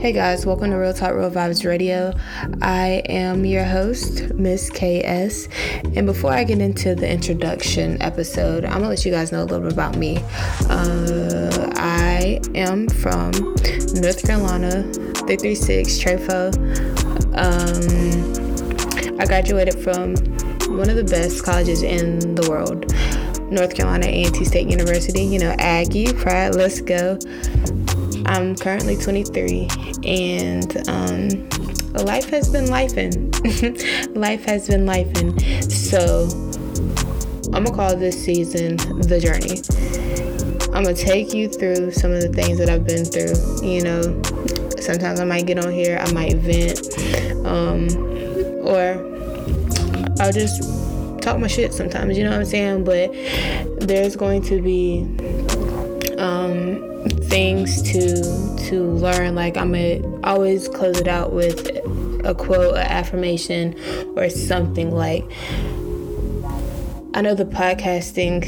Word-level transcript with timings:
Hey 0.00 0.12
guys, 0.12 0.46
welcome 0.46 0.70
to 0.70 0.76
Real 0.76 0.94
Talk 0.94 1.12
Real 1.14 1.28
Vibes 1.28 1.66
Radio. 1.66 2.14
I 2.62 3.02
am 3.08 3.44
your 3.44 3.64
host, 3.64 4.32
Miss 4.34 4.70
KS. 4.70 5.48
And 5.96 6.06
before 6.06 6.30
I 6.30 6.44
get 6.44 6.60
into 6.60 6.94
the 6.94 7.10
introduction 7.10 8.00
episode, 8.00 8.64
I'm 8.64 8.74
gonna 8.74 8.90
let 8.90 9.04
you 9.04 9.10
guys 9.10 9.32
know 9.32 9.42
a 9.42 9.44
little 9.44 9.58
bit 9.58 9.72
about 9.72 9.96
me. 9.96 10.18
Uh, 10.70 11.72
I 11.78 12.40
am 12.54 12.88
from 12.88 13.32
North 13.94 14.24
Carolina, 14.24 14.84
336 14.84 15.98
Trefo. 15.98 16.54
Um, 17.36 19.20
I 19.20 19.26
graduated 19.26 19.82
from 19.82 20.14
one 20.78 20.88
of 20.88 20.94
the 20.94 21.08
best 21.10 21.44
colleges 21.44 21.82
in 21.82 22.36
the 22.36 22.48
world, 22.48 22.94
North 23.50 23.74
Carolina 23.74 24.06
A&T 24.06 24.44
State 24.44 24.68
University. 24.68 25.22
You 25.24 25.40
know, 25.40 25.56
Aggie, 25.58 26.12
pride, 26.12 26.54
let's 26.54 26.80
go. 26.80 27.18
I'm 28.28 28.54
currently 28.56 28.94
23 28.94 29.68
and 30.04 30.88
um, 30.88 31.48
life 32.04 32.28
has 32.28 32.50
been 32.50 32.66
lifing. 32.66 34.14
life 34.14 34.44
has 34.44 34.68
been 34.68 34.84
lifing. 34.84 35.32
So 35.72 36.28
I'm 37.54 37.64
gonna 37.64 37.74
call 37.74 37.96
this 37.96 38.22
season 38.22 38.76
the 38.76 39.18
journey. 39.18 39.62
I'm 40.74 40.84
gonna 40.84 40.94
take 40.94 41.32
you 41.32 41.48
through 41.48 41.92
some 41.92 42.12
of 42.12 42.20
the 42.20 42.28
things 42.28 42.58
that 42.58 42.68
I've 42.68 42.84
been 42.84 43.06
through. 43.06 43.66
You 43.66 43.82
know, 43.82 44.02
sometimes 44.78 45.20
I 45.20 45.24
might 45.24 45.46
get 45.46 45.64
on 45.64 45.72
here, 45.72 45.98
I 45.98 46.12
might 46.12 46.36
vent, 46.36 47.46
um, 47.46 47.88
or 48.66 49.08
I'll 50.20 50.32
just 50.32 50.62
talk 51.22 51.38
my 51.38 51.46
shit 51.46 51.72
sometimes. 51.72 52.18
You 52.18 52.24
know 52.24 52.30
what 52.30 52.40
I'm 52.40 52.44
saying? 52.44 52.84
But 52.84 53.10
there's 53.88 54.16
going 54.16 54.42
to 54.42 54.60
be 54.60 55.04
um, 56.18 56.87
things 57.28 57.82
to 57.82 58.56
to 58.68 58.82
learn. 58.84 59.34
Like 59.34 59.56
I'm 59.56 59.72
gonna 59.72 60.20
always 60.24 60.68
close 60.68 60.98
it 60.98 61.08
out 61.08 61.32
with 61.32 61.68
a 62.24 62.34
quote, 62.34 62.74
an 62.74 62.86
affirmation, 62.86 63.74
or 64.16 64.28
something 64.28 64.90
like. 64.90 65.24
I 67.14 67.22
know 67.22 67.34
the 67.34 67.46
podcasting 67.46 68.44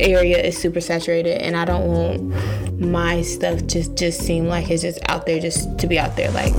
area 0.00 0.42
is 0.42 0.58
super 0.58 0.80
saturated, 0.80 1.40
and 1.40 1.56
I 1.56 1.64
don't 1.64 1.86
want 1.86 2.80
my 2.80 3.22
stuff 3.22 3.66
just 3.66 3.96
just 3.96 4.20
seem 4.20 4.46
like 4.46 4.70
it's 4.70 4.82
just 4.82 4.98
out 5.08 5.26
there 5.26 5.40
just 5.40 5.78
to 5.78 5.86
be 5.86 5.98
out 5.98 6.16
there 6.16 6.30
like 6.32 6.52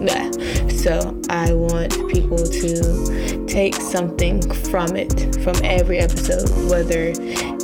nah. 0.00 0.30
So 0.68 1.20
I 1.30 1.52
want 1.52 1.92
people 2.12 2.38
to 2.38 3.46
take 3.46 3.74
something 3.74 4.40
from 4.70 4.96
it, 4.96 5.42
from 5.42 5.56
every 5.64 5.98
episode, 5.98 6.48
whether 6.70 7.12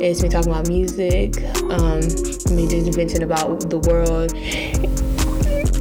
it's 0.01 0.21
me 0.21 0.29
talking 0.29 0.51
about 0.51 0.67
music, 0.67 1.37
um, 1.69 2.01
me 2.53 2.67
just 2.67 2.95
venting 2.95 3.23
about 3.23 3.69
the 3.69 3.79
world. 3.87 4.33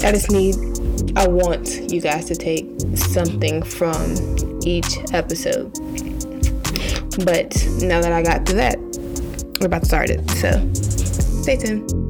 I 0.04 0.12
just 0.12 0.30
need, 0.30 0.56
I 1.16 1.26
want 1.28 1.92
you 1.92 2.00
guys 2.00 2.26
to 2.26 2.34
take 2.34 2.68
something 2.94 3.62
from 3.62 4.14
each 4.64 4.98
episode. 5.12 5.72
But 7.24 7.54
now 7.80 8.00
that 8.00 8.12
I 8.12 8.22
got 8.22 8.46
to 8.46 8.54
that, 8.54 8.78
we're 9.60 9.66
about 9.66 9.80
to 9.80 9.86
start 9.86 10.10
it. 10.10 10.28
So 10.30 10.72
stay 11.42 11.56
tuned. 11.56 12.01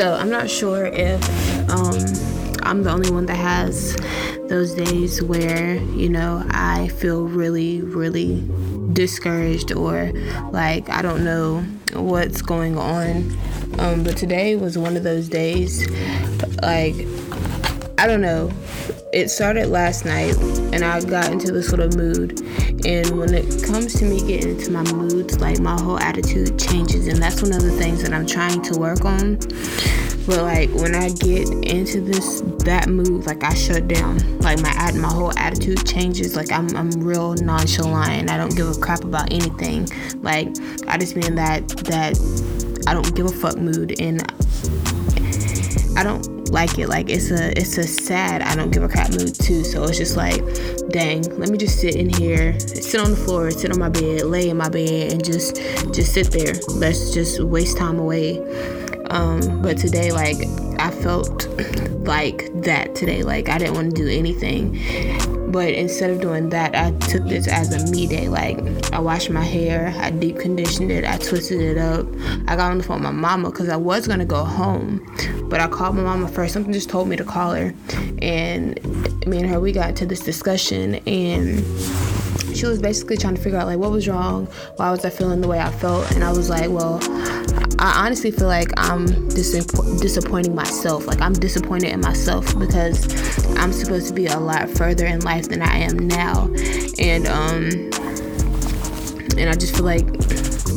So 0.00 0.14
I'm 0.14 0.30
not 0.30 0.48
sure 0.48 0.86
if 0.86 1.22
um, 1.68 1.92
I'm 2.62 2.82
the 2.84 2.90
only 2.90 3.10
one 3.10 3.26
that 3.26 3.36
has 3.36 3.94
those 4.48 4.72
days 4.72 5.22
where, 5.22 5.74
you 5.74 6.08
know, 6.08 6.42
I 6.48 6.88
feel 6.88 7.24
really, 7.24 7.82
really 7.82 8.42
discouraged 8.94 9.72
or 9.72 10.10
like 10.52 10.88
I 10.88 11.02
don't 11.02 11.22
know 11.22 11.60
what's 11.92 12.40
going 12.40 12.78
on. 12.78 13.30
Um, 13.78 14.02
but 14.02 14.16
today 14.16 14.56
was 14.56 14.78
one 14.78 14.96
of 14.96 15.02
those 15.02 15.28
days. 15.28 15.86
Like, 16.62 16.94
I 17.98 18.06
don't 18.06 18.22
know. 18.22 18.50
It 19.12 19.28
started 19.28 19.66
last 19.66 20.04
night 20.04 20.36
and 20.72 20.84
I 20.84 21.00
got 21.04 21.32
into 21.32 21.50
this 21.50 21.72
little 21.72 21.88
mood. 21.98 22.40
And 22.86 23.18
when 23.18 23.34
it 23.34 23.64
comes 23.64 23.94
to 23.98 24.04
me 24.04 24.20
getting 24.20 24.50
into 24.50 24.70
my 24.70 24.84
moods, 24.92 25.40
like 25.40 25.58
my 25.58 25.80
whole 25.80 25.98
attitude 25.98 26.56
changes. 26.60 27.08
And 27.08 27.20
that's 27.20 27.42
one 27.42 27.52
of 27.52 27.62
the 27.62 27.72
things 27.72 28.04
that 28.04 28.12
I'm 28.12 28.24
trying 28.24 28.62
to 28.62 28.78
work 28.78 29.04
on. 29.04 29.36
But 30.26 30.42
like 30.42 30.70
when 30.74 30.94
I 30.94 31.08
get 31.08 31.48
into 31.64 32.00
this 32.00 32.42
that 32.64 32.88
mood, 32.88 33.26
like 33.26 33.42
I 33.42 33.52
shut 33.52 33.88
down. 33.88 34.38
Like 34.38 34.62
my 34.62 34.92
my 34.92 35.08
whole 35.08 35.36
attitude 35.36 35.84
changes. 35.84 36.36
Like 36.36 36.52
I'm 36.52 36.68
I'm 36.76 36.90
real 36.92 37.34
nonchalant. 37.34 38.30
I 38.30 38.36
don't 38.36 38.54
give 38.54 38.68
a 38.68 38.78
crap 38.78 39.02
about 39.02 39.32
anything. 39.32 39.88
Like 40.22 40.48
I 40.86 40.98
just 40.98 41.16
mean 41.16 41.34
that 41.34 41.66
that 41.86 42.16
I 42.86 42.94
don't 42.94 43.12
give 43.16 43.26
a 43.26 43.30
fuck 43.30 43.56
mood 43.56 44.00
and 44.00 44.22
I 45.98 46.04
don't 46.04 46.39
like 46.50 46.78
it. 46.78 46.88
Like 46.88 47.10
it's 47.10 47.30
a 47.30 47.56
it's 47.58 47.78
a 47.78 47.84
sad 47.84 48.42
I 48.42 48.54
don't 48.54 48.70
give 48.70 48.82
a 48.82 48.88
crap 48.88 49.10
mood 49.10 49.34
too. 49.34 49.64
So 49.64 49.84
it's 49.84 49.98
just 49.98 50.16
like, 50.16 50.42
dang, 50.90 51.22
let 51.38 51.48
me 51.48 51.58
just 51.58 51.80
sit 51.80 51.96
in 51.96 52.08
here, 52.08 52.58
sit 52.60 53.00
on 53.00 53.12
the 53.12 53.16
floor, 53.16 53.50
sit 53.50 53.70
on 53.70 53.78
my 53.78 53.88
bed, 53.88 54.22
lay 54.22 54.48
in 54.48 54.56
my 54.56 54.68
bed, 54.68 55.12
and 55.12 55.24
just 55.24 55.56
just 55.94 56.12
sit 56.12 56.30
there. 56.30 56.54
Let's 56.68 57.12
just 57.12 57.40
waste 57.40 57.76
time 57.76 57.98
away. 57.98 58.38
Um, 59.10 59.60
but 59.62 59.76
today, 59.76 60.12
like 60.12 60.36
I 60.78 60.90
felt 60.90 61.48
like 62.06 62.50
that 62.62 62.94
today. 62.94 63.22
Like 63.22 63.48
I 63.48 63.58
didn't 63.58 63.74
want 63.74 63.94
to 63.94 64.02
do 64.02 64.08
anything. 64.08 64.78
But 65.50 65.74
instead 65.74 66.10
of 66.10 66.20
doing 66.20 66.50
that, 66.50 66.76
I 66.76 66.92
took 67.08 67.24
this 67.24 67.48
as 67.48 67.74
a 67.74 67.90
me 67.90 68.06
day. 68.06 68.28
Like 68.28 68.58
I 68.92 69.00
washed 69.00 69.30
my 69.30 69.42
hair, 69.42 69.92
I 69.98 70.10
deep 70.10 70.38
conditioned 70.38 70.92
it, 70.92 71.04
I 71.04 71.18
twisted 71.18 71.60
it 71.60 71.76
up. 71.76 72.06
I 72.46 72.56
got 72.56 72.70
on 72.70 72.78
the 72.78 72.84
phone 72.84 73.02
with 73.02 73.04
my 73.04 73.10
mama 73.10 73.50
because 73.50 73.68
I 73.68 73.76
was 73.76 74.06
gonna 74.06 74.24
go 74.24 74.44
home, 74.44 75.04
but 75.50 75.60
I 75.60 75.66
called 75.68 75.96
my 75.96 76.02
mama 76.02 76.28
first. 76.28 76.54
Something 76.54 76.72
just 76.72 76.88
told 76.88 77.08
me 77.08 77.16
to 77.16 77.24
call 77.24 77.52
her, 77.52 77.74
and 78.22 78.78
me 79.26 79.38
and 79.38 79.48
her 79.48 79.60
we 79.60 79.72
got 79.72 79.90
into 79.90 80.06
this 80.06 80.20
discussion 80.20 80.94
and 81.06 81.64
she 82.56 82.66
was 82.66 82.80
basically 82.80 83.16
trying 83.16 83.34
to 83.34 83.40
figure 83.40 83.58
out 83.58 83.66
like 83.66 83.78
what 83.78 83.90
was 83.90 84.08
wrong? 84.08 84.46
Why 84.76 84.90
was 84.90 85.04
i 85.04 85.10
feeling 85.10 85.40
the 85.40 85.48
way 85.48 85.60
i 85.60 85.70
felt? 85.70 86.10
And 86.12 86.24
i 86.24 86.30
was 86.30 86.48
like 86.50 86.70
well 86.70 86.98
i 87.78 88.04
honestly 88.04 88.30
feel 88.30 88.48
like 88.48 88.70
i'm 88.76 89.06
dis- 89.28 89.64
disappointing 90.00 90.54
myself. 90.54 91.06
Like 91.06 91.20
i'm 91.20 91.32
disappointed 91.32 91.90
in 91.90 92.00
myself 92.00 92.58
because 92.58 93.06
i'm 93.56 93.72
supposed 93.72 94.08
to 94.08 94.14
be 94.14 94.26
a 94.26 94.38
lot 94.38 94.68
further 94.70 95.06
in 95.06 95.20
life 95.20 95.48
than 95.48 95.62
i 95.62 95.76
am 95.78 95.96
now. 96.08 96.50
And 96.98 97.26
um 97.28 97.70
and 99.38 99.48
i 99.48 99.54
just 99.54 99.74
feel 99.76 99.84
like 99.84 100.06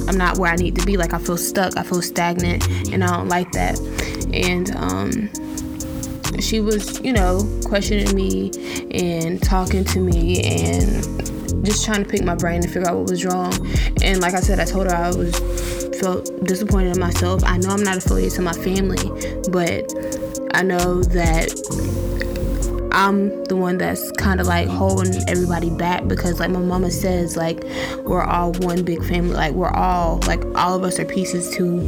i'm 0.08 0.18
not 0.18 0.38
where 0.38 0.52
i 0.52 0.56
need 0.56 0.76
to 0.76 0.86
be. 0.86 0.98
Like 0.98 1.14
i 1.14 1.18
feel 1.18 1.38
stuck. 1.38 1.78
I 1.78 1.84
feel 1.84 2.02
stagnant 2.02 2.68
and 2.92 3.04
i 3.04 3.08
don't 3.08 3.30
like 3.30 3.52
that 3.54 3.80
and 4.34 4.76
um 4.76 5.30
she 6.40 6.60
was, 6.60 7.00
you 7.02 7.14
know, 7.14 7.48
questioning 7.66 8.14
me 8.16 8.52
and 8.92 9.42
talking 9.42 9.84
to 9.86 10.00
me 10.00 10.42
and 10.44 11.66
just 11.66 11.86
trying 11.86 12.04
to 12.04 12.10
pick 12.10 12.24
my 12.24 12.36
brain 12.36 12.62
to 12.62 12.68
figure 12.68 12.90
out 12.90 12.98
what 12.98 13.10
was 13.10 13.24
wrong. 13.24 13.54
And 14.04 14.20
like 14.20 14.34
I 14.34 14.40
said, 14.40 14.60
I 14.60 14.66
told 14.66 14.88
her 14.88 14.96
I 14.96 15.10
was 15.10 15.38
felt 16.00 16.46
disappointed 16.46 16.96
in 16.96 17.00
myself. 17.00 17.44
I 17.46 17.58
know 17.58 17.70
I'm 17.70 17.84
not 17.84 17.98
affiliated 17.98 18.36
to 18.36 18.42
my 18.42 18.54
family, 18.54 19.10
but 19.52 19.94
I 20.54 20.64
know 20.64 21.02
that 21.04 22.03
I'm 22.94 23.44
the 23.46 23.56
one 23.56 23.78
that's 23.80 24.12
kind 24.14 24.40
of 24.40 24.48
like 24.48 24.68
holding 24.68 25.28
everybody 25.28 25.70
back 25.72 26.08
because, 26.08 26.40
like 26.40 26.52
my 26.52 26.60
mama 26.60 26.92
says, 26.92 27.36
like 27.36 27.64
we're 28.04 28.24
all 28.24 28.54
one 28.54 28.84
big 28.84 29.04
family. 29.04 29.34
Like 29.34 29.54
we're 29.54 29.72
all 29.72 30.20
like 30.28 30.44
all 30.56 30.76
of 30.76 30.84
us 30.84 31.00
are 31.00 31.06
pieces 31.06 31.56
to 31.56 31.88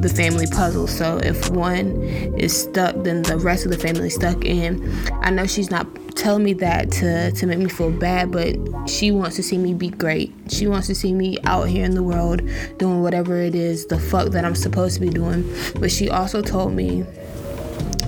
the 0.00 0.08
family 0.08 0.46
puzzle. 0.48 0.86
So 0.86 1.18
if 1.18 1.50
one 1.50 2.02
is 2.36 2.62
stuck, 2.62 2.96
then 3.04 3.22
the 3.22 3.38
rest 3.38 3.64
of 3.64 3.70
the 3.70 3.78
family 3.78 4.08
is 4.08 4.14
stuck. 4.14 4.44
in. 4.44 4.90
I 5.22 5.30
know 5.30 5.46
she's 5.46 5.70
not 5.70 5.86
telling 6.16 6.44
me 6.44 6.52
that 6.54 6.90
to 6.90 7.30
to 7.32 7.46
make 7.46 7.58
me 7.58 7.68
feel 7.68 7.90
bad, 7.90 8.32
but 8.32 8.56
she 8.88 9.10
wants 9.10 9.36
to 9.36 9.42
see 9.42 9.56
me 9.56 9.72
be 9.74 9.88
great. 9.88 10.34
She 10.48 10.66
wants 10.66 10.86
to 10.88 10.94
see 10.94 11.12
me 11.12 11.38
out 11.44 11.68
here 11.68 11.84
in 11.84 11.94
the 11.94 12.02
world 12.02 12.42
doing 12.78 13.02
whatever 13.02 13.36
it 13.40 13.54
is 13.54 13.86
the 13.86 13.98
fuck 13.98 14.30
that 14.32 14.44
I'm 14.44 14.54
supposed 14.54 14.94
to 14.96 15.00
be 15.00 15.10
doing. 15.10 15.50
But 15.78 15.90
she 15.90 16.10
also 16.10 16.42
told 16.42 16.72
me 16.72 17.04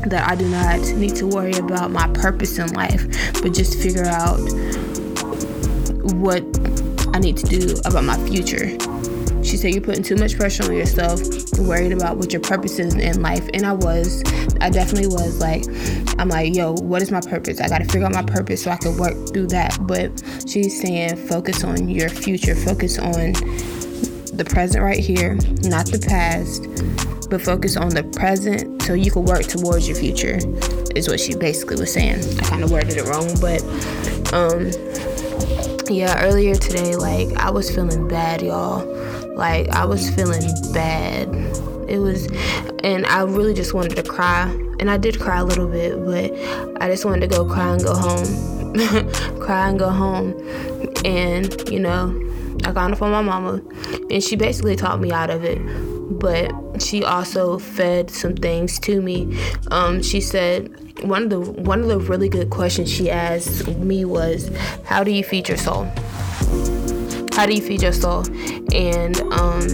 that 0.06 0.28
I 0.28 0.34
do 0.34 0.48
not 0.48 0.80
need 0.96 1.14
to 1.16 1.26
worry 1.26 1.54
about 1.54 1.90
my 1.90 2.08
purpose 2.08 2.58
in 2.58 2.72
life, 2.72 3.06
but 3.42 3.52
just 3.52 3.80
figure 3.80 4.06
out 4.06 4.38
what 6.14 6.44
I 7.14 7.18
need 7.18 7.36
to 7.38 7.46
do 7.46 7.74
about 7.84 8.04
my 8.04 8.16
future. 8.28 8.78
She 9.44 9.56
said, 9.56 9.74
You're 9.74 9.82
putting 9.82 10.02
too 10.02 10.16
much 10.16 10.36
pressure 10.36 10.64
on 10.64 10.74
yourself, 10.74 11.20
You're 11.56 11.66
worried 11.66 11.92
about 11.92 12.16
what 12.16 12.32
your 12.32 12.40
purpose 12.40 12.78
is 12.78 12.94
in 12.94 13.22
life. 13.22 13.48
And 13.52 13.66
I 13.66 13.72
was, 13.72 14.22
I 14.60 14.70
definitely 14.70 15.08
was 15.08 15.40
like, 15.40 15.64
I'm 16.18 16.28
like, 16.28 16.54
Yo, 16.54 16.74
what 16.74 17.02
is 17.02 17.10
my 17.10 17.20
purpose? 17.20 17.60
I 17.60 17.68
got 17.68 17.78
to 17.78 17.84
figure 17.84 18.06
out 18.06 18.12
my 18.12 18.22
purpose 18.22 18.62
so 18.62 18.70
I 18.70 18.76
can 18.76 18.96
work 18.96 19.14
through 19.32 19.48
that. 19.48 19.76
But 19.82 20.22
she's 20.48 20.80
saying, 20.80 21.16
Focus 21.28 21.64
on 21.64 21.88
your 21.88 22.08
future, 22.08 22.54
focus 22.54 22.98
on 22.98 23.32
the 24.32 24.46
present 24.48 24.82
right 24.82 24.98
here, 24.98 25.34
not 25.62 25.86
the 25.86 25.98
past, 25.98 26.62
but 27.32 27.40
focus 27.40 27.78
on 27.78 27.88
the 27.88 28.04
present 28.04 28.82
so 28.82 28.92
you 28.92 29.10
can 29.10 29.24
work 29.24 29.44
towards 29.44 29.88
your 29.88 29.96
future, 29.96 30.38
is 30.94 31.08
what 31.08 31.18
she 31.18 31.34
basically 31.34 31.76
was 31.76 31.90
saying. 31.90 32.20
I 32.38 32.42
kind 32.42 32.62
of 32.62 32.70
worded 32.70 32.98
it 32.98 33.04
wrong, 33.04 33.26
but 33.40 33.62
um, 34.34 34.70
yeah, 35.90 36.22
earlier 36.22 36.54
today, 36.54 36.94
like 36.94 37.32
I 37.38 37.48
was 37.48 37.74
feeling 37.74 38.06
bad, 38.06 38.42
y'all. 38.42 38.84
Like 39.34 39.70
I 39.70 39.86
was 39.86 40.10
feeling 40.10 40.52
bad. 40.74 41.28
It 41.88 42.00
was, 42.00 42.26
and 42.84 43.06
I 43.06 43.22
really 43.22 43.54
just 43.54 43.72
wanted 43.72 43.96
to 43.96 44.02
cry, 44.02 44.50
and 44.78 44.90
I 44.90 44.98
did 44.98 45.18
cry 45.18 45.38
a 45.38 45.44
little 45.44 45.68
bit, 45.68 46.04
but 46.04 46.82
I 46.82 46.90
just 46.90 47.06
wanted 47.06 47.22
to 47.22 47.28
go 47.28 47.46
cry 47.46 47.72
and 47.72 47.82
go 47.82 47.94
home, 47.94 48.74
cry 49.40 49.70
and 49.70 49.78
go 49.78 49.88
home, 49.88 50.34
and 51.06 51.66
you 51.70 51.80
know, 51.80 52.12
I 52.64 52.72
got 52.72 52.92
it 52.92 52.96
from 52.96 53.10
my 53.10 53.22
mama, 53.22 53.62
and 54.10 54.22
she 54.22 54.36
basically 54.36 54.76
taught 54.76 55.00
me 55.00 55.10
out 55.12 55.30
of 55.30 55.44
it. 55.44 55.58
But 56.18 56.52
she 56.80 57.04
also 57.04 57.58
fed 57.58 58.10
some 58.10 58.34
things 58.36 58.78
to 58.80 59.00
me. 59.00 59.38
Um, 59.70 60.02
she 60.02 60.20
said 60.20 60.70
one 61.02 61.24
of 61.24 61.30
the 61.30 61.40
one 61.40 61.80
of 61.80 61.88
the 61.88 61.98
really 61.98 62.28
good 62.28 62.50
questions 62.50 62.90
she 62.90 63.10
asked 63.10 63.66
me 63.68 64.04
was, 64.04 64.50
"How 64.84 65.02
do 65.04 65.10
you 65.10 65.24
feed 65.24 65.48
your 65.48 65.58
soul?" 65.58 65.90
How 67.32 67.46
do 67.46 67.54
you 67.54 67.62
feed 67.62 67.80
your 67.80 67.92
soul? 67.92 68.26
And 68.74 69.18
um, 69.32 69.66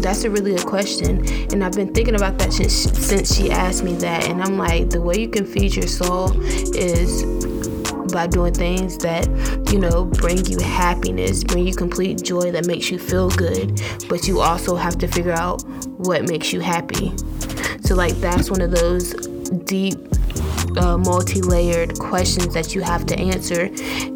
that's 0.00 0.22
a 0.22 0.30
really 0.30 0.54
good 0.54 0.64
question. 0.64 1.26
And 1.52 1.64
I've 1.64 1.72
been 1.72 1.92
thinking 1.92 2.14
about 2.14 2.38
that 2.38 2.52
since, 2.52 2.72
since 2.72 3.34
she 3.34 3.50
asked 3.50 3.82
me 3.82 3.94
that. 3.94 4.28
And 4.28 4.40
I'm 4.40 4.56
like, 4.56 4.90
the 4.90 5.00
way 5.00 5.18
you 5.18 5.28
can 5.28 5.44
feed 5.44 5.74
your 5.74 5.88
soul 5.88 6.30
is 6.72 7.24
by 8.14 8.28
doing 8.28 8.54
things 8.54 8.96
that, 8.98 9.26
you 9.72 9.78
know, 9.78 10.04
bring 10.04 10.46
you 10.46 10.58
happiness, 10.60 11.42
bring 11.42 11.66
you 11.66 11.74
complete 11.74 12.22
joy 12.22 12.52
that 12.52 12.64
makes 12.64 12.88
you 12.88 12.98
feel 12.98 13.28
good. 13.28 13.82
But 14.08 14.28
you 14.28 14.40
also 14.40 14.76
have 14.76 14.96
to 14.98 15.08
figure 15.08 15.32
out 15.32 15.62
what 15.98 16.22
makes 16.22 16.52
you 16.52 16.60
happy. 16.60 17.12
So, 17.82 17.96
like, 17.96 18.14
that's 18.14 18.50
one 18.50 18.62
of 18.62 18.70
those 18.70 19.12
deep, 19.64 19.98
uh, 20.78 20.96
multi 20.96 21.42
layered 21.42 21.98
questions 21.98 22.54
that 22.54 22.72
you 22.74 22.82
have 22.82 23.04
to 23.06 23.18
answer 23.18 23.64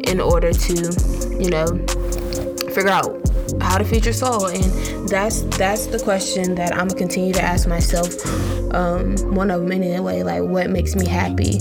in 0.05 0.21
order 0.21 0.53
to, 0.53 1.37
you 1.37 1.49
know, 1.49 1.67
figure 2.73 2.89
out 2.89 3.19
how 3.61 3.77
to 3.77 3.83
feed 3.83 4.05
your 4.05 4.13
soul 4.13 4.45
and 4.47 5.09
that's 5.09 5.41
that's 5.57 5.87
the 5.87 5.99
question 5.99 6.53
that 6.53 6.71
i'm 6.71 6.87
gonna 6.87 6.99
continue 6.99 7.33
to 7.33 7.41
ask 7.41 7.67
myself 7.67 8.13
um, 8.73 9.17
one 9.33 9.49
of 9.49 9.61
them 9.61 9.71
anyway 9.71 10.21
like 10.21 10.43
what 10.43 10.69
makes 10.69 10.95
me 10.95 11.07
happy 11.07 11.57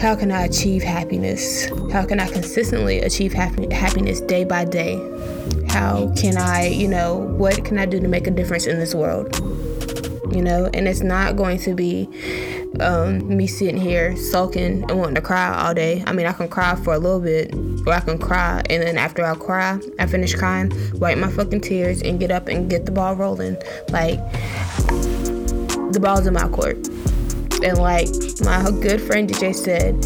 how 0.00 0.16
can 0.16 0.32
I 0.32 0.44
achieve 0.44 0.82
happiness? 0.82 1.66
How 1.92 2.06
can 2.06 2.20
I 2.20 2.30
consistently 2.30 3.00
achieve 3.00 3.34
happy, 3.34 3.72
happiness 3.72 4.22
day 4.22 4.44
by 4.44 4.64
day? 4.64 4.96
How 5.68 6.10
can 6.16 6.38
I, 6.38 6.68
you 6.68 6.88
know, 6.88 7.16
what 7.16 7.66
can 7.66 7.78
I 7.78 7.84
do 7.84 8.00
to 8.00 8.08
make 8.08 8.26
a 8.26 8.30
difference 8.30 8.66
in 8.66 8.78
this 8.78 8.94
world? 8.94 9.38
You 10.34 10.42
know, 10.42 10.70
and 10.72 10.88
it's 10.88 11.02
not 11.02 11.36
going 11.36 11.58
to 11.60 11.74
be 11.74 12.08
um, 12.80 13.36
me 13.36 13.46
sitting 13.46 13.76
here 13.76 14.16
sulking 14.16 14.84
and 14.88 14.98
wanting 14.98 15.16
to 15.16 15.20
cry 15.20 15.54
all 15.54 15.74
day. 15.74 16.02
I 16.06 16.12
mean, 16.12 16.26
I 16.26 16.32
can 16.32 16.48
cry 16.48 16.76
for 16.76 16.94
a 16.94 16.98
little 16.98 17.20
bit, 17.20 17.54
or 17.86 17.92
I 17.92 18.00
can 18.00 18.16
cry, 18.16 18.62
and 18.70 18.82
then 18.82 18.96
after 18.96 19.22
I 19.22 19.34
cry, 19.34 19.78
I 19.98 20.06
finish 20.06 20.34
crying, 20.34 20.72
wipe 20.98 21.18
my 21.18 21.30
fucking 21.30 21.60
tears, 21.60 22.00
and 22.00 22.18
get 22.18 22.30
up 22.30 22.48
and 22.48 22.70
get 22.70 22.86
the 22.86 22.92
ball 22.92 23.16
rolling. 23.16 23.56
Like, 23.90 24.18
the 25.92 25.98
ball's 26.00 26.26
in 26.26 26.32
my 26.32 26.48
court. 26.48 26.78
And 27.62 27.78
like 27.78 28.08
my 28.42 28.70
good 28.80 29.00
friend 29.00 29.28
DJ 29.28 29.54
said, 29.54 29.96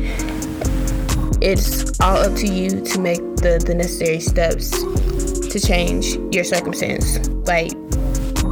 it's 1.40 2.00
all 2.00 2.16
up 2.16 2.34
to 2.36 2.46
you 2.46 2.80
to 2.84 3.00
make 3.00 3.20
the, 3.36 3.62
the 3.64 3.74
necessary 3.74 4.20
steps 4.20 4.70
to 4.70 5.60
change 5.60 6.16
your 6.34 6.42
circumstance. 6.42 7.28
Like, 7.46 7.72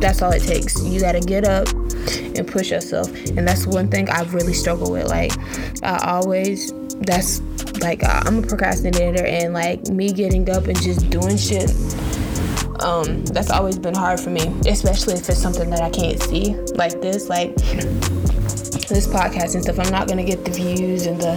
that's 0.00 0.22
all 0.22 0.32
it 0.32 0.42
takes. 0.42 0.80
You 0.84 1.00
gotta 1.00 1.20
get 1.20 1.44
up 1.44 1.68
and 2.36 2.46
push 2.46 2.70
yourself. 2.70 3.08
And 3.30 3.46
that's 3.46 3.66
one 3.66 3.88
thing 3.88 4.08
I've 4.08 4.34
really 4.34 4.52
struggled 4.52 4.92
with. 4.92 5.08
Like, 5.08 5.32
I 5.82 5.98
always, 6.12 6.72
that's 7.00 7.40
like, 7.80 8.02
I'm 8.04 8.38
a 8.38 8.46
procrastinator, 8.46 9.24
and 9.24 9.52
like 9.54 9.88
me 9.88 10.12
getting 10.12 10.48
up 10.50 10.66
and 10.66 10.80
just 10.80 11.10
doing 11.10 11.36
shit. 11.36 11.70
Um, 12.82 13.24
that's 13.26 13.50
always 13.50 13.78
been 13.78 13.94
hard 13.94 14.20
for 14.20 14.30
me, 14.30 14.54
especially 14.66 15.14
if 15.14 15.28
it's 15.28 15.40
something 15.40 15.70
that 15.70 15.80
I 15.80 15.90
can't 15.90 16.20
see 16.20 16.54
like 16.74 17.00
this. 17.00 17.28
Like, 17.28 17.54
this 18.88 19.06
podcast 19.06 19.54
and 19.54 19.62
stuff, 19.62 19.78
I'm 19.78 19.90
not 19.90 20.08
gonna 20.08 20.24
get 20.24 20.44
the 20.44 20.50
views 20.50 21.06
and 21.06 21.20
the 21.20 21.34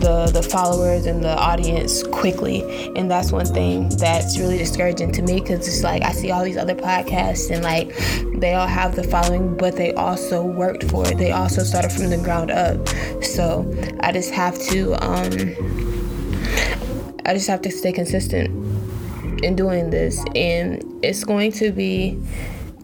the 0.00 0.30
the 0.32 0.42
followers 0.42 1.06
and 1.06 1.22
the 1.22 1.36
audience 1.36 2.02
quickly, 2.02 2.62
and 2.96 3.10
that's 3.10 3.32
one 3.32 3.46
thing 3.46 3.88
that's 3.96 4.38
really 4.38 4.58
discouraging 4.58 5.12
to 5.12 5.22
me 5.22 5.40
because 5.40 5.66
it's 5.66 5.82
like 5.82 6.02
I 6.02 6.12
see 6.12 6.30
all 6.30 6.44
these 6.44 6.56
other 6.56 6.74
podcasts 6.74 7.50
and 7.50 7.62
like 7.62 7.94
they 8.40 8.54
all 8.54 8.66
have 8.66 8.96
the 8.96 9.04
following, 9.04 9.56
but 9.56 9.76
they 9.76 9.92
also 9.94 10.42
worked 10.42 10.84
for 10.84 11.06
it. 11.06 11.18
They 11.18 11.32
also 11.32 11.62
started 11.62 11.92
from 11.92 12.10
the 12.10 12.18
ground 12.18 12.50
up. 12.50 12.88
So 13.22 13.72
I 14.00 14.12
just 14.12 14.32
have 14.32 14.58
to 14.68 14.94
um, 15.04 15.32
I 17.24 17.34
just 17.34 17.48
have 17.48 17.62
to 17.62 17.70
stay 17.70 17.92
consistent 17.92 18.50
in 19.42 19.56
doing 19.56 19.90
this, 19.90 20.22
and 20.34 20.82
it's 21.02 21.24
going 21.24 21.52
to 21.52 21.72
be 21.72 22.18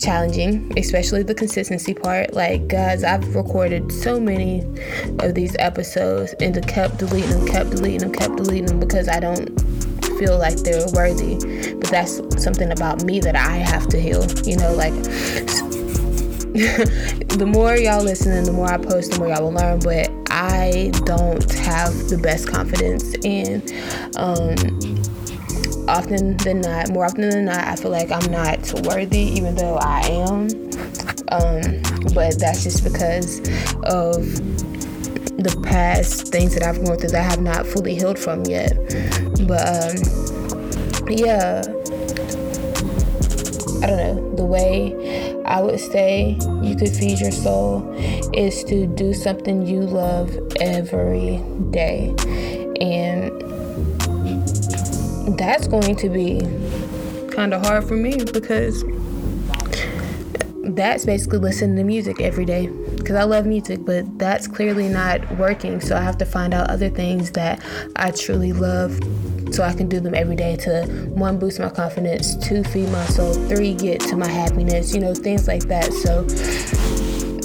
challenging, 0.02 0.72
especially 0.76 1.22
the 1.22 1.34
consistency 1.34 1.94
part. 1.94 2.34
Like, 2.34 2.68
guys, 2.68 3.04
I've 3.04 3.34
recorded 3.34 3.92
so 3.92 4.18
many 4.20 4.60
of 5.20 5.34
these 5.34 5.54
episodes 5.58 6.34
and 6.40 6.66
kept 6.66 6.98
deleting 6.98 7.30
them, 7.30 7.46
kept 7.46 7.70
deleting 7.70 8.00
them, 8.00 8.12
kept 8.12 8.36
deleting 8.36 8.66
them 8.66 8.80
because 8.80 9.08
I 9.08 9.20
don't 9.20 9.60
feel 10.18 10.38
like 10.38 10.56
they're 10.58 10.86
worthy. 10.92 11.36
But 11.74 11.90
that's 11.90 12.20
something 12.42 12.70
about 12.70 13.04
me 13.04 13.20
that 13.20 13.36
I 13.36 13.56
have 13.56 13.88
to 13.88 14.00
heal. 14.00 14.24
You 14.44 14.56
know, 14.56 14.74
like 14.74 14.94
the 16.52 17.46
more 17.46 17.76
y'all 17.76 18.02
listen 18.02 18.32
and 18.32 18.46
the 18.46 18.52
more 18.52 18.70
I 18.70 18.76
post, 18.76 19.12
the 19.12 19.18
more 19.18 19.28
y'all 19.28 19.44
will 19.44 19.52
learn. 19.52 19.78
But 19.80 20.10
I 20.30 20.90
don't 21.04 21.50
have 21.52 22.08
the 22.08 22.18
best 22.18 22.48
confidence 22.48 23.14
in 23.22 23.62
um, 24.16 24.56
often 25.92 26.36
than 26.38 26.62
not, 26.62 26.90
more 26.90 27.04
often 27.04 27.28
than 27.28 27.44
not, 27.44 27.64
I 27.64 27.76
feel 27.76 27.90
like 27.90 28.10
I'm 28.10 28.30
not 28.30 28.58
worthy, 28.86 29.20
even 29.20 29.54
though 29.54 29.76
I 29.76 30.00
am. 30.00 30.48
Um, 31.28 31.82
but 32.14 32.38
that's 32.38 32.62
just 32.64 32.82
because 32.82 33.38
of 33.84 34.24
the 35.36 35.60
past 35.64 36.28
things 36.28 36.54
that 36.54 36.62
I've 36.62 36.84
gone 36.84 36.96
through 36.98 37.10
that 37.10 37.20
I 37.20 37.22
have 37.22 37.40
not 37.40 37.66
fully 37.66 37.94
healed 37.94 38.18
from 38.18 38.44
yet. 38.44 38.76
But 39.46 39.66
um, 39.66 39.96
yeah, 41.08 41.62
I 43.82 43.86
don't 43.86 43.98
know. 43.98 44.34
The 44.36 44.44
way 44.44 45.42
I 45.44 45.60
would 45.60 45.80
say 45.80 46.38
you 46.62 46.76
could 46.76 46.90
feed 46.90 47.20
your 47.20 47.32
soul 47.32 47.92
is 48.32 48.64
to 48.64 48.86
do 48.86 49.12
something 49.12 49.66
you 49.66 49.80
love 49.80 50.36
every 50.60 51.38
day. 51.70 52.14
And 52.80 53.41
that's 55.38 55.68
going 55.68 55.96
to 55.96 56.08
be 56.08 56.40
kind 57.34 57.54
of 57.54 57.64
hard 57.64 57.84
for 57.84 57.96
me 57.96 58.16
because 58.16 58.84
that's 60.74 61.04
basically 61.04 61.38
listening 61.38 61.76
to 61.76 61.84
music 61.84 62.20
every 62.20 62.44
day 62.44 62.68
because 62.96 63.16
I 63.16 63.24
love 63.24 63.46
music, 63.46 63.84
but 63.84 64.18
that's 64.18 64.46
clearly 64.46 64.88
not 64.88 65.36
working. 65.36 65.80
So 65.80 65.96
I 65.96 66.00
have 66.00 66.16
to 66.18 66.24
find 66.24 66.54
out 66.54 66.70
other 66.70 66.88
things 66.88 67.32
that 67.32 67.62
I 67.96 68.12
truly 68.12 68.52
love 68.52 68.98
so 69.52 69.64
I 69.64 69.74
can 69.74 69.88
do 69.88 70.00
them 70.00 70.14
every 70.14 70.36
day 70.36 70.56
to 70.56 70.86
one, 71.10 71.38
boost 71.38 71.58
my 71.58 71.68
confidence, 71.68 72.36
two, 72.36 72.62
feed 72.64 72.88
my 72.90 73.04
soul, 73.06 73.34
three, 73.48 73.74
get 73.74 74.00
to 74.02 74.16
my 74.16 74.28
happiness, 74.28 74.94
you 74.94 75.00
know, 75.00 75.14
things 75.14 75.48
like 75.48 75.64
that. 75.64 75.92
So 75.92 76.22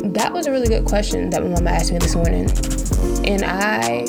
that 0.10 0.32
was 0.32 0.46
a 0.46 0.52
really 0.52 0.68
good 0.68 0.86
question 0.86 1.30
that 1.32 1.44
my 1.44 1.50
mama 1.50 1.72
asked 1.72 1.92
me 1.92 1.98
this 1.98 2.16
morning. 2.16 2.50
And 3.26 3.44
I, 3.44 4.06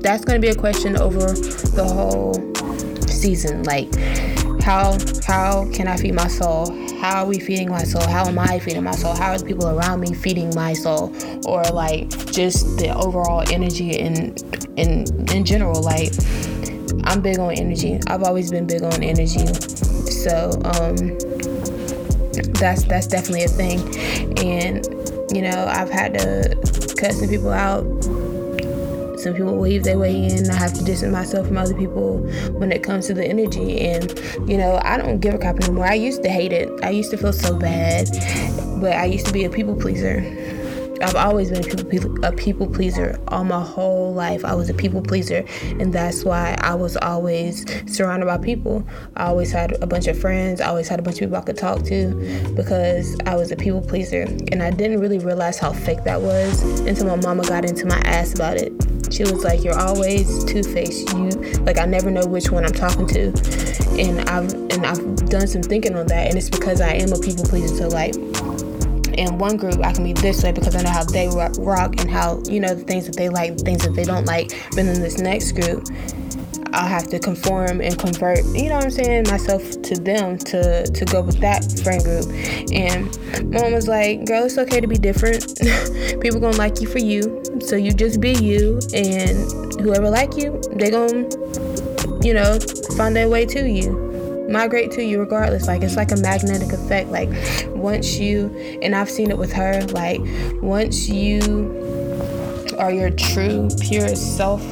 that's 0.00 0.24
going 0.24 0.40
to 0.40 0.46
be 0.46 0.48
a 0.48 0.54
question 0.54 0.96
over 0.98 1.32
the 1.32 1.84
whole 1.84 2.55
season. 3.16 3.62
Like, 3.64 3.92
how 4.62 4.98
how 5.26 5.70
can 5.72 5.88
I 5.88 5.96
feed 5.96 6.14
my 6.14 6.28
soul? 6.28 6.70
How 7.00 7.22
are 7.22 7.26
we 7.26 7.38
feeding 7.38 7.68
my 7.70 7.84
soul? 7.84 8.06
How 8.08 8.26
am 8.26 8.38
I 8.38 8.58
feeding 8.58 8.84
my 8.84 8.92
soul? 8.92 9.14
How 9.14 9.32
are 9.32 9.38
the 9.38 9.44
people 9.44 9.68
around 9.68 10.00
me 10.00 10.14
feeding 10.14 10.54
my 10.54 10.72
soul? 10.72 11.14
Or 11.46 11.62
like 11.64 12.08
just 12.32 12.78
the 12.78 12.94
overall 12.96 13.42
energy 13.50 13.90
in 13.98 14.34
in 14.76 15.04
in 15.30 15.44
general. 15.44 15.82
Like, 15.82 16.12
I'm 17.04 17.20
big 17.22 17.38
on 17.38 17.52
energy. 17.52 18.00
I've 18.06 18.22
always 18.22 18.50
been 18.50 18.66
big 18.66 18.82
on 18.82 19.02
energy. 19.02 19.46
So 20.26 20.50
um, 20.64 20.96
that's 22.54 22.84
that's 22.84 23.06
definitely 23.06 23.44
a 23.44 23.48
thing. 23.48 23.80
And 24.44 24.84
you 25.34 25.42
know, 25.42 25.66
I've 25.68 25.90
had 25.90 26.14
to 26.18 26.94
cut 26.96 27.12
some 27.12 27.28
people 27.28 27.50
out 27.50 27.84
some 29.18 29.34
people 29.34 29.56
weave 29.56 29.84
their 29.84 29.98
way 29.98 30.26
in. 30.26 30.50
I 30.50 30.54
have 30.54 30.72
to 30.74 30.84
distance 30.84 31.12
myself 31.12 31.46
from 31.46 31.58
other 31.58 31.74
people 31.74 32.18
when 32.58 32.72
it 32.72 32.82
comes 32.82 33.06
to 33.06 33.14
the 33.14 33.24
energy. 33.24 33.80
And, 33.80 34.12
you 34.48 34.56
know, 34.56 34.80
I 34.82 34.98
don't 34.98 35.20
give 35.20 35.34
a 35.34 35.38
crap 35.38 35.60
anymore. 35.60 35.86
I 35.86 35.94
used 35.94 36.22
to 36.22 36.28
hate 36.28 36.52
it. 36.52 36.70
I 36.82 36.90
used 36.90 37.10
to 37.10 37.16
feel 37.16 37.32
so 37.32 37.56
bad. 37.56 38.08
But 38.80 38.92
I 38.92 39.06
used 39.06 39.26
to 39.26 39.32
be 39.32 39.44
a 39.44 39.50
people 39.50 39.74
pleaser. 39.74 40.20
I've 41.00 41.16
always 41.16 41.50
been 41.50 41.64
a 41.78 41.84
people, 41.84 42.24
a 42.24 42.32
people 42.32 42.66
pleaser 42.66 43.18
all 43.28 43.44
my 43.44 43.62
whole 43.62 44.12
life. 44.14 44.44
I 44.44 44.54
was 44.54 44.70
a 44.70 44.74
people 44.74 45.02
pleaser, 45.02 45.44
and 45.62 45.92
that's 45.92 46.24
why 46.24 46.56
I 46.60 46.74
was 46.74 46.96
always 46.96 47.64
surrounded 47.86 48.26
by 48.26 48.38
people. 48.38 48.86
I 49.16 49.26
always 49.26 49.52
had 49.52 49.82
a 49.82 49.86
bunch 49.86 50.06
of 50.06 50.18
friends. 50.18 50.60
I 50.60 50.68
always 50.68 50.88
had 50.88 50.98
a 50.98 51.02
bunch 51.02 51.16
of 51.16 51.20
people 51.20 51.36
I 51.36 51.42
could 51.42 51.56
talk 51.58 51.82
to 51.84 52.52
because 52.54 53.16
I 53.26 53.36
was 53.36 53.50
a 53.52 53.56
people 53.56 53.80
pleaser, 53.80 54.22
and 54.22 54.62
I 54.62 54.70
didn't 54.70 55.00
really 55.00 55.18
realize 55.18 55.58
how 55.58 55.72
fake 55.72 56.04
that 56.04 56.20
was 56.20 56.62
until 56.80 57.06
my 57.06 57.16
mama 57.16 57.44
got 57.44 57.64
into 57.64 57.86
my 57.86 57.98
ass 58.00 58.34
about 58.34 58.56
it. 58.56 58.72
She 59.10 59.22
was 59.22 59.44
like, 59.44 59.62
"You're 59.62 59.78
always 59.78 60.44
two-faced. 60.44 61.12
You 61.14 61.28
like 61.60 61.78
I 61.78 61.86
never 61.86 62.10
know 62.10 62.26
which 62.26 62.50
one 62.50 62.64
I'm 62.64 62.72
talking 62.72 63.06
to," 63.08 63.26
and 63.98 64.28
I've 64.28 64.52
and 64.52 64.84
I've 64.84 65.28
done 65.28 65.46
some 65.46 65.62
thinking 65.62 65.94
on 65.94 66.06
that, 66.08 66.28
and 66.28 66.36
it's 66.36 66.50
because 66.50 66.80
I 66.80 66.94
am 66.94 67.12
a 67.12 67.18
people 67.18 67.44
pleaser. 67.44 67.74
So 67.76 67.88
like 67.88 68.14
in 69.16 69.38
one 69.38 69.56
group 69.56 69.84
I 69.84 69.92
can 69.92 70.04
be 70.04 70.12
this 70.12 70.42
way 70.42 70.52
because 70.52 70.74
I 70.76 70.82
know 70.82 70.90
how 70.90 71.04
they 71.04 71.28
rock 71.58 72.00
and 72.00 72.10
how 72.10 72.42
you 72.48 72.60
know 72.60 72.74
the 72.74 72.84
things 72.84 73.06
that 73.06 73.16
they 73.16 73.28
like, 73.28 73.56
the 73.56 73.64
things 73.64 73.82
that 73.84 73.94
they 73.94 74.04
don't 74.04 74.24
like. 74.24 74.50
But 74.70 74.80
in 74.80 75.00
this 75.00 75.18
next 75.18 75.52
group, 75.52 75.86
I'll 76.72 76.88
have 76.88 77.08
to 77.08 77.18
conform 77.18 77.80
and 77.80 77.98
convert, 77.98 78.44
you 78.46 78.68
know 78.68 78.76
what 78.76 78.84
I'm 78.84 78.90
saying, 78.90 79.24
myself 79.28 79.62
to 79.82 79.94
them 79.94 80.38
to 80.38 80.84
to 80.84 81.04
go 81.06 81.22
with 81.22 81.40
that 81.40 81.64
friend 81.82 82.02
group. 82.02 82.26
And 82.72 83.52
mom 83.52 83.72
was 83.72 83.88
like, 83.88 84.26
girl, 84.26 84.44
it's 84.44 84.58
okay 84.58 84.80
to 84.80 84.86
be 84.86 84.98
different. 84.98 85.58
People 86.20 86.40
gonna 86.40 86.56
like 86.56 86.80
you 86.80 86.88
for 86.88 86.98
you. 86.98 87.42
So 87.60 87.76
you 87.76 87.92
just 87.92 88.20
be 88.20 88.32
you 88.32 88.78
and 88.94 89.36
whoever 89.80 90.10
like 90.10 90.36
you, 90.36 90.60
they 90.72 90.90
gonna, 90.90 91.28
you 92.22 92.34
know, 92.34 92.58
find 92.96 93.16
their 93.16 93.28
way 93.28 93.46
to 93.46 93.68
you 93.68 94.05
migrate 94.48 94.90
to 94.92 95.04
you 95.04 95.20
regardless. 95.20 95.66
Like 95.66 95.82
it's 95.82 95.96
like 95.96 96.12
a 96.12 96.16
magnetic 96.16 96.72
effect. 96.72 97.10
Like 97.10 97.28
once 97.68 98.18
you 98.18 98.48
and 98.82 98.94
I've 98.94 99.10
seen 99.10 99.30
it 99.30 99.38
with 99.38 99.52
her, 99.52 99.82
like 99.88 100.20
once 100.62 101.08
you 101.08 101.82
are 102.78 102.92
your 102.92 103.10
true, 103.10 103.68
purest 103.80 104.36
self, 104.36 104.62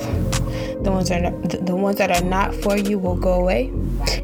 the 0.83 0.91
ones 0.91 1.09
that 1.09 1.25
are 1.25 1.49
the 1.63 1.75
ones 1.75 1.99
that 1.99 2.11
are 2.11 2.27
not 2.27 2.55
for 2.55 2.77
you 2.77 2.99
will 2.99 3.17
go 3.17 3.35
away. 3.35 3.73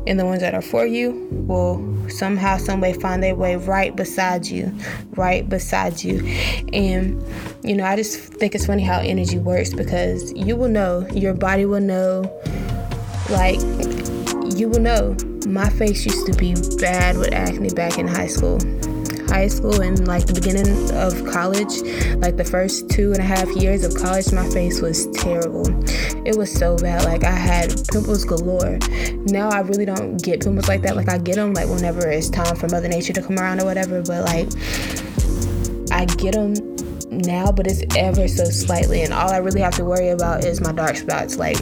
And 0.07 0.19
the 0.19 0.25
ones 0.25 0.41
that 0.41 0.55
are 0.55 0.63
for 0.63 0.87
you 0.87 1.29
will 1.47 1.87
somehow, 2.11 2.57
some 2.59 2.81
way 2.81 2.93
find 2.93 3.23
their 3.23 3.35
way 3.35 3.57
right 3.57 3.95
beside 3.95 4.47
you. 4.47 4.75
Right 5.11 5.49
beside 5.49 6.03
you. 6.03 6.27
And 6.73 7.23
you 7.63 7.77
know, 7.77 7.85
I 7.85 7.97
just 7.97 8.19
think 8.19 8.55
it's 8.55 8.67
funny 8.67 8.83
how 8.83 8.99
energy 9.01 9.39
works 9.39 9.73
because 9.73 10.33
you 10.33 10.57
will 10.57 10.69
know, 10.69 11.07
your 11.13 11.35
body 11.35 11.65
will 11.65 11.81
know, 11.81 12.23
like 13.31 13.61
you 14.61 14.69
will 14.69 14.81
know 14.81 15.17
my 15.47 15.71
face 15.71 16.05
used 16.05 16.27
to 16.27 16.35
be 16.35 16.55
bad 16.79 17.17
with 17.17 17.33
acne 17.33 17.71
back 17.71 17.97
in 17.97 18.07
high 18.07 18.27
school. 18.27 18.59
High 19.27 19.49
school 19.49 19.81
and 19.81 20.07
like 20.07 20.27
the 20.27 20.35
beginning 20.35 20.91
of 20.93 21.25
college, 21.33 21.81
like 22.17 22.37
the 22.37 22.45
first 22.45 22.91
two 22.91 23.13
and 23.13 23.21
a 23.21 23.23
half 23.23 23.49
years 23.57 23.85
of 23.85 23.95
college, 23.95 24.31
my 24.33 24.47
face 24.51 24.83
was 24.83 25.07
terrible. 25.15 25.65
It 26.27 26.37
was 26.37 26.53
so 26.53 26.77
bad. 26.77 27.05
Like 27.05 27.25
I 27.25 27.31
had 27.31 27.71
pimples 27.91 28.27
galore. 28.27 28.79
Now 29.33 29.49
I 29.49 29.61
really 29.61 29.87
don't 29.87 30.23
get 30.23 30.43
pimples 30.43 30.69
like 30.69 30.83
that. 30.83 30.95
Like 30.95 31.09
I 31.09 31.17
get 31.17 31.37
them 31.37 31.55
like 31.55 31.69
whenever 31.69 32.11
it's 32.11 32.29
time 32.29 32.55
for 32.55 32.69
Mother 32.69 32.89
Nature 32.89 33.15
to 33.15 33.23
come 33.23 33.39
around 33.39 33.63
or 33.63 33.65
whatever. 33.65 34.03
But 34.03 34.25
like 34.27 34.49
I 35.91 36.05
get 36.05 36.35
them 36.35 36.53
now, 37.09 37.51
but 37.51 37.67
it's 37.67 37.83
ever 37.97 38.29
so 38.29 38.45
slightly. 38.45 39.05
And 39.05 39.15
all 39.15 39.31
I 39.31 39.39
really 39.39 39.63
have 39.63 39.77
to 39.77 39.87
worry 39.87 40.11
about 40.11 40.45
is 40.45 40.61
my 40.61 40.73
dark 40.73 40.97
spots. 40.97 41.39
Like 41.39 41.57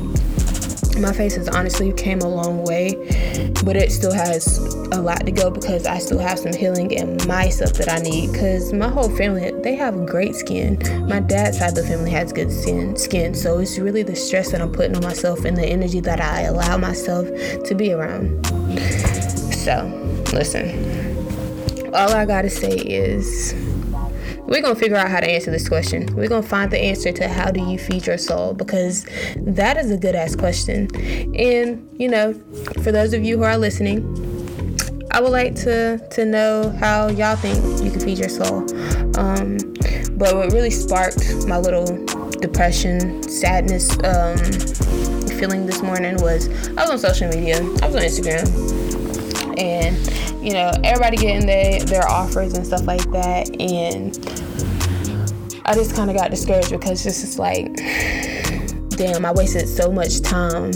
my 1.01 1.13
face 1.13 1.37
has 1.37 1.49
honestly 1.49 1.93
came 1.93 2.21
a 2.21 2.29
long 2.29 2.65
way, 2.65 2.95
but 3.65 3.77
it 3.77 3.93
still 3.93 4.13
has 4.13 4.59
a 4.93 5.01
lot 5.01 5.25
to 5.25 5.33
go 5.33 5.51
because 5.51 5.87
I 5.87 5.99
still 5.99 6.19
have 6.19 6.39
some 6.39 6.53
healing 6.53 6.91
in 6.91 7.17
myself 7.27 7.75
that 7.75 7.89
I 7.89 7.99
need. 7.99 8.33
Because 8.33 8.73
my 8.73 8.89
whole 8.89 9.15
family, 9.17 9.51
they 9.63 9.75
have 9.77 10.07
great 10.07 10.35
skin. 10.35 10.79
My 11.07 11.21
dad's 11.21 11.59
side 11.59 11.71
of 11.71 11.75
the 11.77 11.85
family 11.85 12.11
has 12.11 12.33
good 12.33 12.51
skin, 12.51 12.97
skin. 12.97 13.35
So 13.35 13.59
it's 13.59 13.79
really 13.79 14.03
the 14.03 14.17
stress 14.17 14.53
that 14.53 14.61
I'm 14.61 14.73
putting 14.73 14.97
on 14.97 15.03
myself 15.03 15.45
and 15.45 15.57
the 15.57 15.67
energy 15.67 16.01
that 16.01 16.21
I 16.21 16.43
allow 16.43 16.77
myself 16.77 17.29
to 17.65 17.75
be 17.75 17.93
around. 17.93 18.45
So, 19.55 19.87
listen. 20.33 20.99
All 21.95 22.13
I 22.13 22.27
gotta 22.27 22.51
say 22.51 22.77
is 22.77 23.55
we're 24.49 24.63
gonna 24.63 24.75
figure 24.75 24.97
out 24.97 25.11
how 25.11 25.21
to 25.21 25.31
answer 25.31 25.51
this 25.51 25.69
question. 25.69 26.07
We're 26.17 26.29
gonna 26.29 26.43
find 26.43 26.71
the 26.71 26.81
answer 26.81 27.13
to 27.13 27.29
how 27.29 27.51
do 27.51 27.61
you 27.61 27.79
feed 27.79 28.07
your 28.07 28.19
soul 28.19 28.55
because 28.55 29.07
that 29.37 29.77
is 29.77 29.91
a 29.91 29.97
good 29.97 30.15
ass 30.15 30.35
question. 30.35 30.89
And 31.37 31.89
you 31.93 32.09
know, 32.09 32.33
for 32.83 32.91
those 32.91 33.13
of 33.13 33.23
you 33.23 33.37
who 33.37 33.45
are 33.45 33.59
listening, 33.59 34.03
I 35.11 35.21
would 35.21 35.33
like 35.33 35.55
to 35.57 35.99
to 35.99 36.25
know 36.25 36.75
how 36.81 37.09
y'all 37.09 37.37
think 37.37 37.85
you 37.85 37.91
can 37.91 38.01
feed 38.01 38.19
your 38.19 38.31
soul. 38.31 38.61
Um, 39.19 39.59
but 40.17 40.35
what 40.35 40.53
really 40.53 40.71
sparked 40.71 41.47
my 41.47 41.59
little 41.59 42.05
depression, 42.41 43.23
sadness, 43.23 43.91
um, 44.05 44.37
feeling 45.39 45.67
this 45.67 45.83
morning 45.83 46.17
was 46.21 46.49
I 46.71 46.83
was 46.83 46.91
on 46.91 46.99
social 46.99 47.29
media. 47.29 47.59
I 47.83 47.87
was 47.87 47.97
on 47.97 48.03
Instagram, 48.03 49.59
and 49.59 50.28
you 50.49 50.55
know 50.55 50.73
everybody 50.83 51.19
getting 51.19 51.47
their 51.47 51.79
their 51.81 52.09
offers 52.09 52.55
and 52.55 52.67
stuff 52.67 52.87
like 52.87 53.03
that, 53.11 53.51
and 53.61 54.17
I 55.67 55.75
just 55.75 55.95
kind 55.95 56.09
of 56.09 56.17
got 56.17 56.31
discouraged 56.31 56.71
because 56.71 57.05
it's 57.05 57.21
just 57.21 57.39
like, 57.39 57.77
damn, 58.97 59.27
I 59.27 59.33
wasted 59.33 59.69
so 59.69 59.93
much 59.93 60.23
time. 60.23 60.73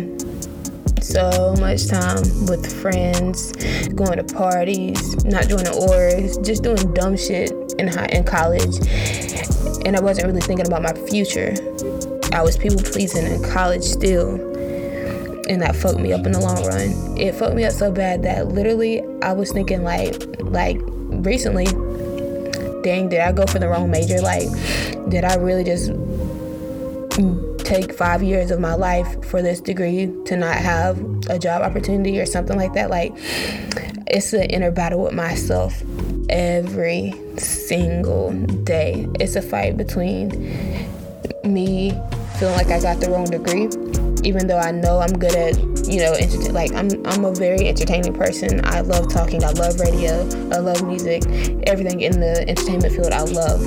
So 1.00 1.54
much 1.58 1.88
time 1.88 2.20
with 2.46 2.80
friends, 2.82 3.52
going 3.94 4.18
to 4.18 4.34
parties, 4.34 5.24
not 5.24 5.48
doing 5.48 5.64
the 5.64 5.88
orgs, 5.90 6.44
just 6.44 6.62
doing 6.62 6.92
dumb 6.92 7.16
shit 7.16 7.50
in 7.78 7.88
high 7.88 8.06
in 8.12 8.24
college. 8.24 8.76
And 9.86 9.96
I 9.96 10.00
wasn't 10.00 10.26
really 10.26 10.42
thinking 10.42 10.66
about 10.66 10.82
my 10.82 10.92
future. 11.08 11.54
I 12.34 12.42
was 12.42 12.58
people 12.58 12.82
pleasing 12.82 13.26
in 13.26 13.42
college 13.42 13.82
still. 13.82 14.34
And 15.48 15.60
that 15.62 15.74
fucked 15.74 15.98
me 15.98 16.12
up 16.12 16.24
in 16.24 16.32
the 16.32 16.40
long 16.40 16.62
run. 16.66 17.18
It 17.18 17.34
fucked 17.34 17.56
me 17.56 17.64
up 17.64 17.72
so 17.72 17.90
bad 17.90 18.22
that 18.22 18.48
literally 18.48 19.02
I 19.22 19.32
was 19.32 19.52
thinking 19.52 19.84
like 19.84 20.14
like 20.40 20.78
recently 20.82 21.66
dang, 22.82 23.08
did 23.08 23.20
I 23.20 23.32
go 23.32 23.46
for 23.46 23.58
the 23.58 23.68
wrong 23.68 23.90
major? 23.90 24.20
Like, 24.20 24.48
did 25.08 25.24
I 25.24 25.36
really 25.36 25.64
just 25.64 25.92
take 27.64 27.92
five 27.92 28.22
years 28.22 28.50
of 28.50 28.60
my 28.60 28.74
life 28.74 29.24
for 29.24 29.40
this 29.40 29.60
degree 29.60 30.12
to 30.26 30.36
not 30.36 30.56
have 30.56 30.98
a 31.28 31.38
job 31.38 31.62
opportunity 31.62 32.20
or 32.20 32.26
something 32.26 32.56
like 32.56 32.74
that? 32.74 32.90
Like, 32.90 33.12
it's 34.06 34.32
an 34.32 34.44
inner 34.44 34.70
battle 34.70 35.02
with 35.02 35.14
myself 35.14 35.82
every 36.28 37.14
single 37.38 38.32
day. 38.64 39.06
It's 39.20 39.36
a 39.36 39.42
fight 39.42 39.76
between 39.76 40.30
me 41.44 41.98
feeling 42.38 42.56
like 42.56 42.68
I 42.68 42.80
got 42.80 43.00
the 43.00 43.10
wrong 43.10 43.24
degree 43.24 43.68
even 44.22 44.46
though 44.46 44.58
I 44.58 44.70
know 44.70 45.00
I'm 45.00 45.18
good 45.18 45.34
at, 45.34 45.56
you 45.86 46.00
know, 46.00 46.12
like 46.52 46.72
I'm 46.74 46.88
I'm 47.06 47.24
a 47.24 47.34
very 47.34 47.68
entertaining 47.68 48.14
person. 48.14 48.64
I 48.64 48.80
love 48.80 49.12
talking. 49.12 49.44
I 49.44 49.50
love 49.50 49.80
radio. 49.80 50.22
I 50.52 50.58
love 50.58 50.86
music. 50.86 51.24
Everything 51.66 52.00
in 52.00 52.20
the 52.20 52.44
entertainment 52.48 52.94
field 52.94 53.12
I 53.12 53.22
love. 53.22 53.60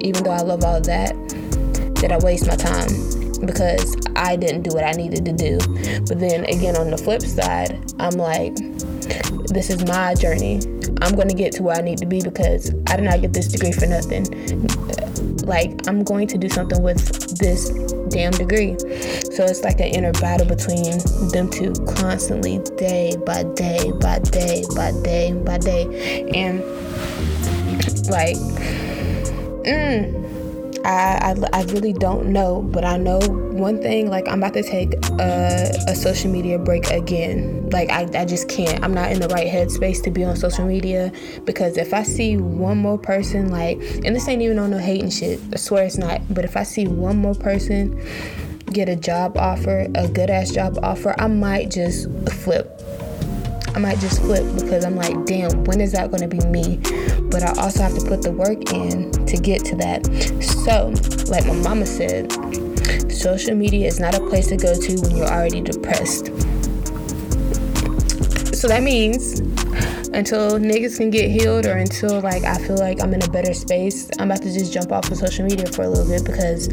Even 0.00 0.22
though 0.22 0.30
I 0.30 0.42
love 0.42 0.64
all 0.64 0.76
of 0.76 0.84
that, 0.84 1.14
did 1.94 2.12
I 2.12 2.18
waste 2.18 2.46
my 2.46 2.56
time 2.56 2.88
because 3.44 3.96
I 4.16 4.36
didn't 4.36 4.62
do 4.62 4.70
what 4.74 4.84
I 4.84 4.92
needed 4.92 5.24
to 5.24 5.32
do. 5.32 5.58
But 6.06 6.20
then 6.20 6.44
again, 6.44 6.76
on 6.76 6.90
the 6.90 6.98
flip 6.98 7.22
side, 7.22 7.78
I'm 7.98 8.14
like, 8.14 8.54
this 9.48 9.70
is 9.70 9.84
my 9.86 10.14
journey. 10.14 10.60
I'm 11.00 11.14
going 11.14 11.28
to 11.28 11.34
get 11.34 11.52
to 11.54 11.62
where 11.62 11.76
I 11.76 11.80
need 11.80 11.98
to 11.98 12.06
be 12.06 12.20
because 12.20 12.74
I 12.88 12.96
did 12.96 13.04
not 13.04 13.20
get 13.20 13.32
this 13.32 13.48
degree 13.48 13.72
for 13.72 13.86
nothing. 13.86 14.26
Like, 15.46 15.86
I'm 15.86 16.02
going 16.02 16.26
to 16.28 16.38
do 16.38 16.48
something 16.48 16.82
with 16.82 17.38
this 17.38 17.70
damn 18.08 18.32
degree. 18.32 18.76
So 19.32 19.44
it's 19.44 19.62
like 19.62 19.80
an 19.80 19.88
inner 19.88 20.12
battle 20.12 20.46
between 20.46 20.98
them 21.30 21.50
two 21.50 21.72
constantly, 21.86 22.58
day 22.76 23.16
by 23.24 23.44
day, 23.54 23.92
by 24.00 24.18
day, 24.20 24.64
by 24.74 24.92
day, 25.02 25.32
by 25.32 25.58
day. 25.58 25.84
And 26.34 26.64
like, 28.08 28.36
mm, 29.64 30.17
I, 30.84 31.34
I, 31.52 31.60
I, 31.60 31.62
really 31.64 31.92
don't 31.92 32.26
know, 32.26 32.62
but 32.62 32.84
I 32.84 32.96
know 32.96 33.18
one 33.18 33.82
thing 33.82 34.08
like, 34.08 34.28
I'm 34.28 34.38
about 34.42 34.54
to 34.54 34.62
take 34.62 34.94
a, 35.18 35.74
a 35.88 35.94
social 35.94 36.30
media 36.30 36.58
break 36.58 36.90
again. 36.90 37.68
Like, 37.70 37.90
I, 37.90 38.08
I 38.14 38.24
just 38.24 38.48
can't. 38.48 38.82
I'm 38.82 38.94
not 38.94 39.10
in 39.10 39.20
the 39.20 39.28
right 39.28 39.46
headspace 39.46 40.02
to 40.04 40.10
be 40.10 40.24
on 40.24 40.36
social 40.36 40.64
media 40.64 41.12
because 41.44 41.76
if 41.76 41.92
I 41.92 42.02
see 42.02 42.36
one 42.36 42.78
more 42.78 42.98
person, 42.98 43.50
like, 43.50 43.78
and 44.04 44.14
this 44.14 44.28
ain't 44.28 44.42
even 44.42 44.58
on 44.58 44.70
no 44.70 44.78
hating 44.78 45.10
shit, 45.10 45.40
I 45.52 45.56
swear 45.56 45.84
it's 45.84 45.98
not, 45.98 46.22
but 46.32 46.44
if 46.44 46.56
I 46.56 46.62
see 46.62 46.86
one 46.86 47.16
more 47.16 47.34
person 47.34 48.00
get 48.72 48.88
a 48.88 48.96
job 48.96 49.36
offer, 49.36 49.88
a 49.94 50.08
good 50.08 50.30
ass 50.30 50.50
job 50.50 50.78
offer, 50.82 51.14
I 51.18 51.26
might 51.26 51.70
just 51.70 52.08
flip. 52.30 52.80
I 53.78 53.80
might 53.80 54.00
just 54.00 54.20
flip 54.22 54.44
because 54.56 54.84
I'm 54.84 54.96
like, 54.96 55.24
damn, 55.24 55.62
when 55.62 55.80
is 55.80 55.92
that 55.92 56.10
going 56.10 56.22
to 56.22 56.26
be 56.26 56.44
me? 56.48 56.78
But 57.30 57.44
I 57.44 57.62
also 57.62 57.84
have 57.84 57.96
to 57.96 58.04
put 58.04 58.22
the 58.22 58.32
work 58.32 58.72
in 58.72 59.12
to 59.24 59.36
get 59.36 59.64
to 59.66 59.76
that. 59.76 60.04
So, 60.42 60.92
like 61.30 61.46
my 61.46 61.54
mama 61.54 61.86
said, 61.86 62.32
social 63.08 63.54
media 63.54 63.86
is 63.86 64.00
not 64.00 64.16
a 64.16 64.20
place 64.26 64.48
to 64.48 64.56
go 64.56 64.74
to 64.74 65.00
when 65.00 65.16
you're 65.16 65.30
already 65.30 65.60
depressed. 65.60 66.26
So 68.52 68.66
that 68.66 68.82
means 68.82 69.38
until 70.08 70.58
niggas 70.58 70.96
can 70.96 71.10
get 71.10 71.30
healed 71.30 71.64
or 71.64 71.76
until 71.76 72.20
like 72.20 72.42
I 72.42 72.58
feel 72.58 72.78
like 72.78 73.00
I'm 73.00 73.14
in 73.14 73.22
a 73.22 73.28
better 73.28 73.54
space, 73.54 74.10
I'm 74.18 74.28
about 74.28 74.42
to 74.42 74.52
just 74.52 74.72
jump 74.72 74.90
off 74.90 75.08
of 75.08 75.18
social 75.18 75.44
media 75.44 75.66
for 75.66 75.82
a 75.82 75.88
little 75.88 76.08
bit 76.08 76.24
because 76.24 76.66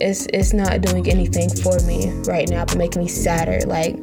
it's 0.00 0.28
it's 0.32 0.52
not 0.52 0.80
doing 0.80 1.08
anything 1.10 1.50
for 1.50 1.76
me 1.80 2.12
right 2.28 2.48
now, 2.48 2.64
but 2.66 2.76
making 2.76 3.02
me 3.02 3.08
sadder, 3.08 3.66
like 3.66 3.96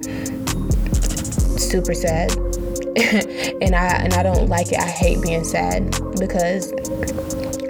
super 1.76 1.94
sad. 1.94 2.32
and 3.62 3.76
I 3.76 3.88
and 4.04 4.14
I 4.14 4.24
don't 4.24 4.48
like 4.48 4.72
it. 4.72 4.80
I 4.80 4.88
hate 4.88 5.22
being 5.22 5.44
sad 5.44 5.92
because 6.18 6.72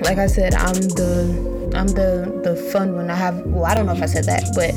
like 0.01 0.19
I 0.19 0.27
said, 0.27 0.53
I'm 0.53 0.75
the 0.75 1.71
I'm 1.73 1.87
the 1.87 2.41
the 2.43 2.55
fun 2.71 2.93
one. 2.93 3.09
I 3.09 3.15
have 3.15 3.41
well, 3.47 3.65
I 3.65 3.73
don't 3.73 3.87
know 3.87 3.93
if 3.93 4.03
I 4.03 4.05
said 4.05 4.25
that, 4.25 4.43
but 4.53 4.75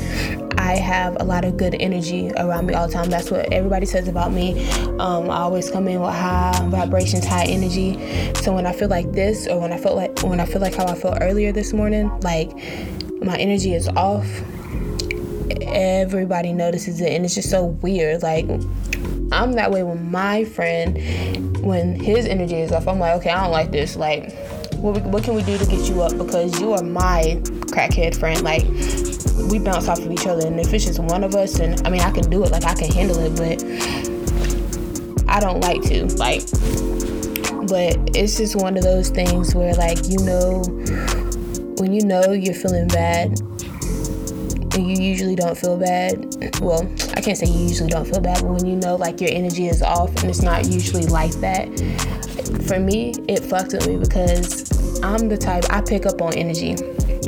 I 0.59 0.77
have 0.77 1.17
a 1.19 1.23
lot 1.23 1.45
of 1.45 1.57
good 1.57 1.75
energy 1.79 2.31
around 2.37 2.65
me 2.65 2.73
all 2.73 2.87
the 2.87 2.93
time. 2.93 3.11
That's 3.11 3.29
what 3.29 3.53
everybody 3.53 3.85
says 3.85 4.07
about 4.07 4.33
me. 4.33 4.67
Um, 4.97 5.29
I 5.29 5.41
always 5.41 5.69
come 5.69 5.87
in 5.87 6.01
with 6.01 6.09
high 6.09 6.59
vibrations, 6.69 7.25
high 7.25 7.45
energy. 7.45 8.33
So 8.41 8.55
when 8.55 8.65
I 8.65 8.73
feel 8.73 8.89
like 8.89 9.11
this, 9.11 9.47
or 9.47 9.59
when 9.59 9.71
I 9.71 9.77
felt 9.77 9.95
like 9.95 10.23
when 10.23 10.39
I 10.39 10.45
feel 10.45 10.61
like 10.61 10.73
how 10.73 10.87
I 10.87 10.95
felt 10.95 11.19
earlier 11.21 11.51
this 11.51 11.71
morning, 11.71 12.09
like 12.21 12.49
my 13.21 13.37
energy 13.37 13.75
is 13.75 13.87
off. 13.89 14.27
Everybody 15.61 16.51
notices 16.51 16.99
it, 17.01 17.11
and 17.13 17.23
it's 17.23 17.35
just 17.35 17.51
so 17.51 17.65
weird. 17.65 18.23
Like 18.23 18.47
I'm 19.31 19.53
that 19.53 19.71
way 19.71 19.83
with 19.83 20.01
my 20.01 20.45
friend 20.45 21.57
when 21.61 21.99
his 21.99 22.25
energy 22.25 22.55
is 22.55 22.71
off. 22.71 22.87
I'm 22.87 22.99
like, 22.99 23.17
okay, 23.17 23.29
I 23.29 23.43
don't 23.43 23.51
like 23.51 23.71
this. 23.71 23.95
Like 23.95 24.33
what, 24.81 25.01
what 25.03 25.23
can 25.23 25.35
we 25.35 25.43
do 25.43 25.57
to 25.57 25.65
get 25.65 25.89
you 25.89 26.01
up? 26.01 26.17
Because 26.17 26.59
you 26.59 26.73
are 26.73 26.83
my 26.83 27.41
crackhead 27.67 28.17
friend. 28.17 28.41
Like, 28.41 28.63
we 29.51 29.59
bounce 29.59 29.87
off 29.87 29.99
of 29.99 30.11
each 30.11 30.25
other. 30.25 30.47
And 30.47 30.59
if 30.59 30.73
it's 30.73 30.85
just 30.85 30.99
one 30.99 31.23
of 31.23 31.35
us, 31.35 31.59
and 31.59 31.85
I 31.85 31.89
mean, 31.89 32.01
I 32.01 32.11
can 32.11 32.29
do 32.29 32.43
it, 32.43 32.51
like, 32.51 32.63
I 32.63 32.73
can 32.73 32.91
handle 32.91 33.17
it, 33.19 33.35
but 33.35 33.61
I 35.29 35.39
don't 35.39 35.59
like 35.61 35.81
to. 35.83 36.05
Like, 36.15 36.41
but 37.67 38.15
it's 38.15 38.37
just 38.37 38.55
one 38.55 38.77
of 38.77 38.83
those 38.83 39.09
things 39.09 39.53
where, 39.53 39.73
like, 39.75 40.07
you 40.07 40.19
know, 40.19 40.63
when 41.77 41.93
you 41.93 42.03
know 42.05 42.31
you're 42.31 42.53
feeling 42.53 42.87
bad, 42.87 43.39
you 44.77 45.01
usually 45.01 45.35
don't 45.35 45.57
feel 45.57 45.77
bad. 45.77 46.35
Well, 46.61 46.81
I 47.15 47.21
can't 47.21 47.37
say 47.37 47.47
you 47.47 47.67
usually 47.67 47.89
don't 47.89 48.05
feel 48.05 48.21
bad, 48.21 48.41
but 48.41 48.51
when 48.51 48.65
you 48.65 48.75
know 48.75 48.95
like 48.95 49.21
your 49.21 49.31
energy 49.31 49.67
is 49.67 49.81
off 49.81 50.09
and 50.17 50.29
it's 50.29 50.41
not 50.41 50.67
usually 50.67 51.05
like 51.05 51.31
that, 51.41 51.67
for 52.67 52.79
me, 52.79 53.13
it 53.27 53.39
fucked 53.39 53.73
with 53.73 53.87
me 53.87 53.97
because 53.97 54.69
I'm 55.01 55.29
the 55.29 55.37
type 55.37 55.65
I 55.69 55.81
pick 55.81 56.05
up 56.05 56.21
on 56.21 56.33
energy. 56.33 56.75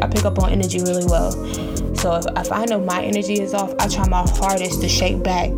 I 0.02 0.08
pick 0.08 0.26
up 0.26 0.40
on 0.40 0.52
energy 0.52 0.82
really 0.82 1.06
well. 1.06 1.32
So 1.96 2.16
if, 2.16 2.26
if 2.36 2.52
I 2.52 2.66
know 2.66 2.80
my 2.80 3.04
energy 3.04 3.40
is 3.40 3.54
off, 3.54 3.74
I 3.80 3.88
try 3.88 4.08
my 4.08 4.28
hardest 4.28 4.82
to 4.82 4.90
shake 4.90 5.22
back 5.24 5.52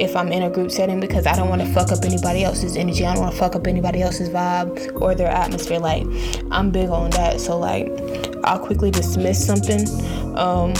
if 0.00 0.16
I'm 0.16 0.32
in 0.32 0.44
a 0.44 0.50
group 0.50 0.70
setting 0.70 0.98
because 0.98 1.26
I 1.26 1.36
don't 1.36 1.48
want 1.48 1.60
to 1.60 1.72
fuck 1.72 1.92
up 1.92 2.04
anybody 2.04 2.42
else's 2.42 2.76
energy. 2.76 3.04
I 3.04 3.14
don't 3.14 3.22
want 3.22 3.34
to 3.34 3.38
fuck 3.38 3.54
up 3.54 3.66
anybody 3.66 4.00
else's 4.00 4.30
vibe 4.30 5.00
or 5.00 5.14
their 5.14 5.28
atmosphere. 5.28 5.78
Like 5.78 6.06
I'm 6.50 6.70
big 6.70 6.88
on 6.88 7.10
that. 7.10 7.40
So 7.40 7.58
like 7.58 7.90
I'll 8.44 8.58
quickly 8.58 8.90
dismiss 8.90 9.44
something. 9.44 9.86
Um, 10.38 10.72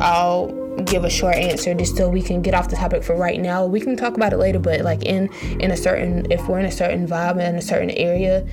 I'll 0.00 0.60
give 0.84 1.04
a 1.04 1.10
short 1.10 1.36
answer 1.36 1.74
just 1.74 1.96
so 1.96 2.08
we 2.08 2.22
can 2.22 2.42
get 2.42 2.54
off 2.54 2.68
the 2.68 2.76
topic 2.76 3.02
for 3.02 3.14
right 3.14 3.38
now. 3.38 3.66
We 3.66 3.80
can 3.80 3.96
talk 3.96 4.14
about 4.14 4.32
it 4.32 4.38
later, 4.38 4.58
but 4.58 4.80
like 4.80 5.04
in 5.04 5.32
in 5.60 5.70
a 5.70 5.76
certain 5.76 6.30
if 6.30 6.46
we're 6.48 6.58
in 6.58 6.64
a 6.64 6.70
certain 6.70 7.06
vibe 7.06 7.40
in 7.40 7.56
a 7.56 7.62
certain 7.62 7.90
area, 7.90 8.46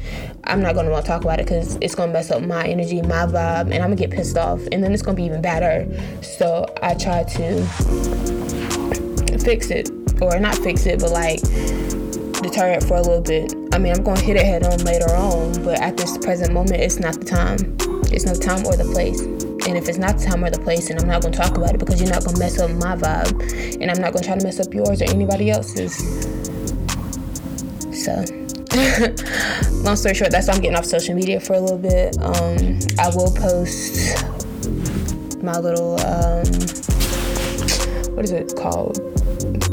I'm 0.44 0.62
not 0.62 0.76
gonna 0.76 0.90
want 0.90 1.06
to 1.06 1.12
talk 1.12 1.24
about 1.24 1.40
it 1.40 1.46
because 1.46 1.78
it's 1.82 1.96
gonna 1.96 2.12
mess 2.12 2.32
up 2.32 2.42
my 2.44 2.66
energy, 2.66 3.02
my 3.02 3.26
vibe, 3.26 3.72
and 3.72 3.76
I'm 3.76 3.90
gonna 3.90 3.96
get 3.96 4.12
pissed 4.12 4.38
off, 4.38 4.62
and 4.72 4.84
then 4.84 4.94
it's 4.94 5.02
gonna 5.02 5.16
be 5.16 5.24
even 5.24 5.42
better. 5.42 5.88
So 6.22 6.66
I 6.82 6.96
try 6.96 7.24
to 7.24 7.64
fix 9.40 9.70
it, 9.70 9.90
or 10.22 10.40
not 10.40 10.56
fix 10.56 10.86
it, 10.86 11.00
but 11.00 11.12
like 11.12 11.42
deter 12.42 12.70
it 12.72 12.84
for 12.84 12.96
a 12.96 13.02
little 13.02 13.22
bit. 13.22 13.54
I 13.74 13.78
mean, 13.78 13.94
I'm 13.94 14.04
gonna 14.04 14.20
hit 14.20 14.36
it 14.36 14.46
head 14.46 14.64
on 14.64 14.80
later 14.80 15.10
on, 15.16 15.64
but 15.64 15.80
at 15.80 15.98
this 15.98 16.18
present 16.18 16.54
moment, 16.54 16.82
it's 16.82 17.00
not 17.00 17.20
the 17.20 17.26
time. 17.26 17.78
It's 18.12 18.26
not 18.26 18.36
the 18.36 18.42
time 18.42 18.66
or 18.66 18.76
the 18.76 18.86
place. 18.86 19.37
And 19.68 19.76
if 19.76 19.90
it's 19.90 19.98
not 19.98 20.18
the 20.18 20.26
time 20.26 20.46
or 20.46 20.50
the 20.50 20.60
place, 20.60 20.90
and 20.90 20.98
I'm 20.98 21.08
not 21.08 21.22
gonna 21.22 21.36
talk 21.36 21.58
about 21.58 21.76
it 21.76 21.80
because 21.80 22.00
you're 22.00 22.10
not 22.10 22.24
gonna 22.24 22.40
mess 22.40 22.58
up 22.58 22.72
my 22.72 22.96
vibe, 22.96 23.82
and 23.82 23.92
I'm 23.92 24.00
not 24.00 24.14
gonna 24.14 24.26
try 24.26 24.38
to 24.38 24.44
mess 24.44 24.62
up 24.62 24.74
yours 24.74 25.02
or 25.02 25.06
anybody 25.06 25.52
else's. 25.52 25.98
So, 27.92 28.24
long 29.84 29.98
story 29.98 30.16
short, 30.16 30.32
that's 30.32 30.48
why 30.48 30.54
I'm 30.54 30.62
getting 30.62 30.78
off 30.78 30.86
social 30.86 31.16
media 31.16 31.42
for 31.42 31.54
a 31.54 31.60
little 31.60 31.78
bit. 31.78 32.18
Um, 32.22 32.80
I 32.98 33.10
will 33.10 33.30
post 33.30 34.24
my 35.44 35.60
little 35.60 36.00
um, 36.06 36.46
what 38.16 38.24
is 38.24 38.32
it 38.32 38.56
called? 38.56 39.00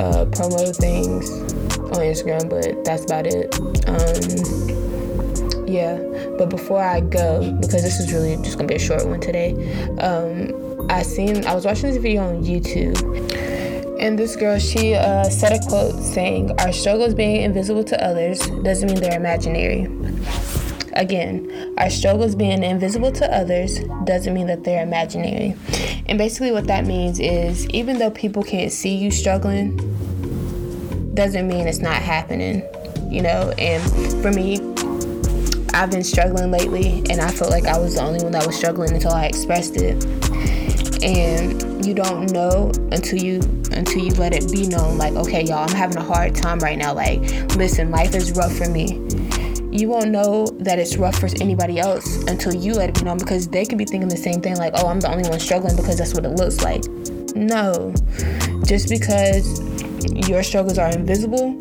Uh, 0.00 0.26
promo 0.26 0.74
things 0.76 1.30
on 1.78 2.00
Instagram, 2.02 2.50
but 2.50 2.84
that's 2.84 3.04
about 3.04 3.26
it. 3.28 3.54
Um, 3.88 4.74
yeah, 5.68 5.96
but 6.38 6.50
before 6.50 6.82
I 6.82 7.00
go, 7.00 7.52
because 7.60 7.82
this 7.82 8.00
is 8.00 8.12
really 8.12 8.36
just 8.36 8.56
gonna 8.56 8.68
be 8.68 8.74
a 8.74 8.78
short 8.78 9.06
one 9.06 9.20
today, 9.20 9.52
um, 9.98 10.86
I 10.90 11.02
seen 11.02 11.44
I 11.46 11.54
was 11.54 11.64
watching 11.64 11.90
this 11.90 11.96
video 11.96 12.26
on 12.28 12.44
YouTube, 12.44 12.98
and 14.00 14.18
this 14.18 14.36
girl 14.36 14.58
she 14.58 14.94
uh, 14.94 15.24
said 15.24 15.52
a 15.52 15.66
quote 15.66 15.94
saying, 16.02 16.58
"Our 16.60 16.72
struggles 16.72 17.14
being 17.14 17.42
invisible 17.42 17.84
to 17.84 18.04
others 18.04 18.40
doesn't 18.62 18.88
mean 18.88 19.00
they're 19.00 19.16
imaginary." 19.16 19.88
Again, 20.94 21.74
our 21.78 21.90
struggles 21.90 22.36
being 22.36 22.62
invisible 22.62 23.10
to 23.12 23.34
others 23.34 23.80
doesn't 24.04 24.32
mean 24.32 24.46
that 24.46 24.62
they're 24.62 24.82
imaginary. 24.82 25.56
And 26.06 26.18
basically, 26.18 26.52
what 26.52 26.68
that 26.68 26.86
means 26.86 27.18
is 27.18 27.68
even 27.70 27.98
though 27.98 28.10
people 28.10 28.42
can't 28.44 28.70
see 28.70 28.94
you 28.94 29.10
struggling, 29.10 29.76
doesn't 31.14 31.48
mean 31.48 31.66
it's 31.66 31.78
not 31.78 31.96
happening, 31.96 32.62
you 33.10 33.22
know. 33.22 33.52
And 33.58 33.82
for 34.22 34.30
me, 34.30 34.73
I've 35.74 35.90
been 35.90 36.04
struggling 36.04 36.52
lately, 36.52 37.02
and 37.10 37.20
I 37.20 37.30
felt 37.30 37.50
like 37.50 37.66
I 37.66 37.76
was 37.76 37.96
the 37.96 38.02
only 38.02 38.22
one 38.22 38.32
that 38.32 38.46
was 38.46 38.56
struggling 38.56 38.92
until 38.92 39.10
I 39.10 39.26
expressed 39.26 39.76
it. 39.76 40.04
And 41.02 41.84
you 41.84 41.92
don't 41.92 42.30
know 42.32 42.70
until 42.92 43.18
you 43.18 43.40
until 43.72 44.04
you 44.04 44.12
let 44.14 44.32
it 44.32 44.50
be 44.52 44.68
known. 44.68 44.96
Like, 44.96 45.14
okay, 45.14 45.42
y'all, 45.42 45.68
I'm 45.68 45.74
having 45.74 45.96
a 45.96 46.02
hard 46.02 46.34
time 46.34 46.60
right 46.60 46.78
now. 46.78 46.94
Like, 46.94 47.20
listen, 47.56 47.90
life 47.90 48.14
is 48.14 48.32
rough 48.32 48.54
for 48.56 48.68
me. 48.68 49.00
You 49.70 49.88
won't 49.88 50.10
know 50.10 50.46
that 50.60 50.78
it's 50.78 50.96
rough 50.96 51.18
for 51.18 51.26
anybody 51.40 51.80
else 51.80 52.22
until 52.28 52.54
you 52.54 52.74
let 52.74 52.90
it 52.90 52.94
be 52.94 53.02
known 53.02 53.18
because 53.18 53.48
they 53.48 53.66
could 53.66 53.76
be 53.76 53.84
thinking 53.84 54.08
the 54.08 54.16
same 54.16 54.40
thing. 54.40 54.56
Like, 54.56 54.74
oh, 54.76 54.86
I'm 54.86 55.00
the 55.00 55.10
only 55.10 55.28
one 55.28 55.40
struggling 55.40 55.74
because 55.74 55.98
that's 55.98 56.14
what 56.14 56.24
it 56.24 56.30
looks 56.30 56.62
like. 56.62 56.84
No, 57.34 57.92
just 58.64 58.88
because 58.88 59.60
your 60.28 60.44
struggles 60.44 60.78
are 60.78 60.90
invisible 60.90 61.58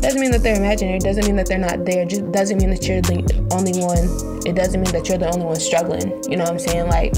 doesn't 0.00 0.20
mean 0.20 0.30
that 0.30 0.42
they're 0.42 0.56
imaginary. 0.56 0.98
Doesn't 0.98 1.26
mean 1.26 1.36
that 1.36 1.46
they're 1.46 1.58
not 1.58 1.84
there. 1.84 2.04
Just 2.04 2.30
doesn't 2.32 2.58
mean 2.58 2.70
that 2.70 2.86
you're 2.86 3.02
the 3.02 3.20
only 3.52 3.78
one. 3.80 4.40
It 4.46 4.56
doesn't 4.56 4.80
mean 4.80 4.92
that 4.92 5.08
you're 5.08 5.18
the 5.18 5.30
only 5.32 5.44
one 5.44 5.60
struggling. 5.60 6.22
You 6.30 6.36
know 6.36 6.44
what 6.44 6.52
I'm 6.52 6.58
saying? 6.58 6.88
Like, 6.88 7.14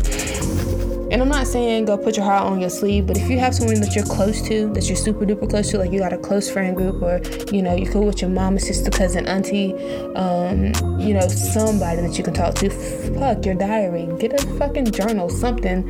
and 1.12 1.20
I'm 1.20 1.28
not 1.28 1.46
saying 1.46 1.84
go 1.84 1.98
put 1.98 2.16
your 2.16 2.24
heart 2.24 2.44
on 2.44 2.58
your 2.58 2.70
sleeve, 2.70 3.06
but 3.06 3.18
if 3.18 3.28
you 3.28 3.38
have 3.38 3.54
someone 3.54 3.80
that 3.80 3.94
you're 3.94 4.04
close 4.04 4.40
to, 4.48 4.72
that 4.72 4.88
you're 4.88 4.96
super 4.96 5.26
duper 5.26 5.48
close 5.48 5.70
to, 5.70 5.78
like 5.78 5.92
you 5.92 5.98
got 5.98 6.14
a 6.14 6.18
close 6.18 6.50
friend 6.50 6.74
group, 6.74 7.02
or 7.02 7.20
you 7.54 7.60
know, 7.60 7.76
you're 7.76 7.92
cool 7.92 8.06
with 8.06 8.22
your 8.22 8.30
mama, 8.30 8.58
sister, 8.58 8.90
cousin, 8.90 9.26
auntie, 9.26 9.74
um, 10.14 10.72
you 10.98 11.12
know, 11.12 11.28
somebody 11.28 12.00
that 12.00 12.16
you 12.16 12.24
can 12.24 12.32
talk 12.32 12.54
to, 12.54 12.70
fuck 13.14 13.44
your 13.44 13.54
diary, 13.54 14.08
get 14.18 14.32
a 14.32 14.46
fucking 14.56 14.90
journal, 14.90 15.28
something 15.28 15.86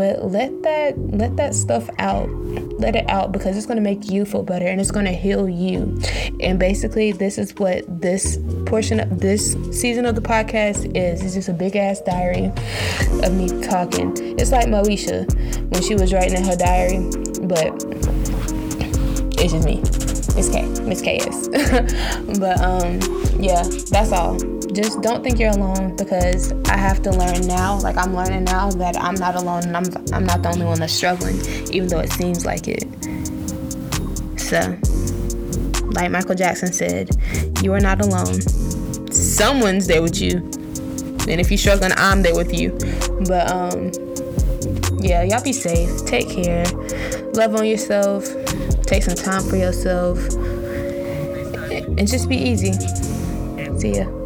but 0.00 0.32
let 0.32 0.62
that 0.62 0.98
let 1.12 1.36
that 1.36 1.54
stuff 1.54 1.90
out. 1.98 2.30
Let 2.80 2.96
it 2.96 3.06
out 3.10 3.32
because 3.32 3.54
it's 3.54 3.66
going 3.66 3.76
to 3.76 3.82
make 3.82 4.10
you 4.10 4.24
feel 4.24 4.42
better 4.42 4.66
and 4.66 4.80
it's 4.80 4.90
going 4.90 5.04
to 5.04 5.12
heal 5.12 5.46
you. 5.46 6.00
And 6.40 6.58
basically 6.58 7.12
this 7.12 7.36
is 7.36 7.54
what 7.56 7.84
this 8.00 8.38
portion 8.64 9.00
of 9.00 9.20
this 9.20 9.58
season 9.78 10.06
of 10.06 10.14
the 10.14 10.22
podcast 10.22 10.96
is. 10.96 11.22
It's 11.22 11.34
just 11.34 11.50
a 11.50 11.52
big 11.52 11.76
ass 11.76 12.00
diary 12.00 12.46
of 13.22 13.34
me 13.34 13.48
talking. 13.60 14.14
It's 14.38 14.52
like 14.52 14.68
Moesha 14.68 15.30
when 15.70 15.82
she 15.82 15.94
was 15.96 16.14
writing 16.14 16.38
in 16.38 16.44
her 16.44 16.56
diary 16.56 17.00
but 17.42 17.84
it's 19.38 19.52
just 19.52 19.66
me. 19.66 19.82
Miss 20.34 20.48
k 20.48 20.66
miss 20.88 21.02
k 21.02 21.18
is 21.18 21.48
but 22.38 22.58
um 22.62 23.19
yeah 23.38 23.62
that's 23.90 24.12
all 24.12 24.38
just 24.72 25.00
don't 25.02 25.22
think 25.22 25.38
you're 25.38 25.50
alone 25.50 25.96
because 25.96 26.52
I 26.68 26.76
have 26.76 27.02
to 27.02 27.10
learn 27.10 27.46
now. 27.46 27.78
Like 27.80 27.96
I'm 27.96 28.14
learning 28.14 28.44
now 28.44 28.70
that 28.70 28.96
I'm 28.96 29.14
not 29.14 29.34
alone 29.34 29.64
and 29.64 29.76
I'm 29.76 29.84
I'm 30.12 30.24
not 30.24 30.42
the 30.42 30.50
only 30.50 30.64
one 30.64 30.78
that's 30.78 30.92
struggling, 30.92 31.36
even 31.72 31.88
though 31.88 31.98
it 31.98 32.12
seems 32.12 32.46
like 32.46 32.68
it. 32.68 32.84
So, 34.38 34.60
like 35.92 36.10
Michael 36.10 36.34
Jackson 36.34 36.72
said, 36.72 37.10
you 37.62 37.72
are 37.72 37.80
not 37.80 38.00
alone. 38.00 38.40
Someone's 39.10 39.86
there 39.86 40.02
with 40.02 40.20
you. 40.20 40.38
And 41.28 41.40
if 41.40 41.50
you're 41.50 41.58
struggling, 41.58 41.92
I'm 41.96 42.22
there 42.22 42.34
with 42.34 42.52
you. 42.54 42.70
But 43.26 43.50
um 43.50 43.90
yeah, 45.02 45.22
y'all 45.22 45.42
be 45.42 45.52
safe. 45.52 46.04
Take 46.06 46.28
care. 46.28 46.64
Love 47.34 47.56
on 47.56 47.66
yourself. 47.66 48.24
Take 48.84 49.02
some 49.02 49.14
time 49.14 49.42
for 49.42 49.56
yourself. 49.56 50.18
And 51.98 52.06
just 52.06 52.28
be 52.28 52.36
easy. 52.36 52.72
See 53.80 53.92
ya. 53.96 54.19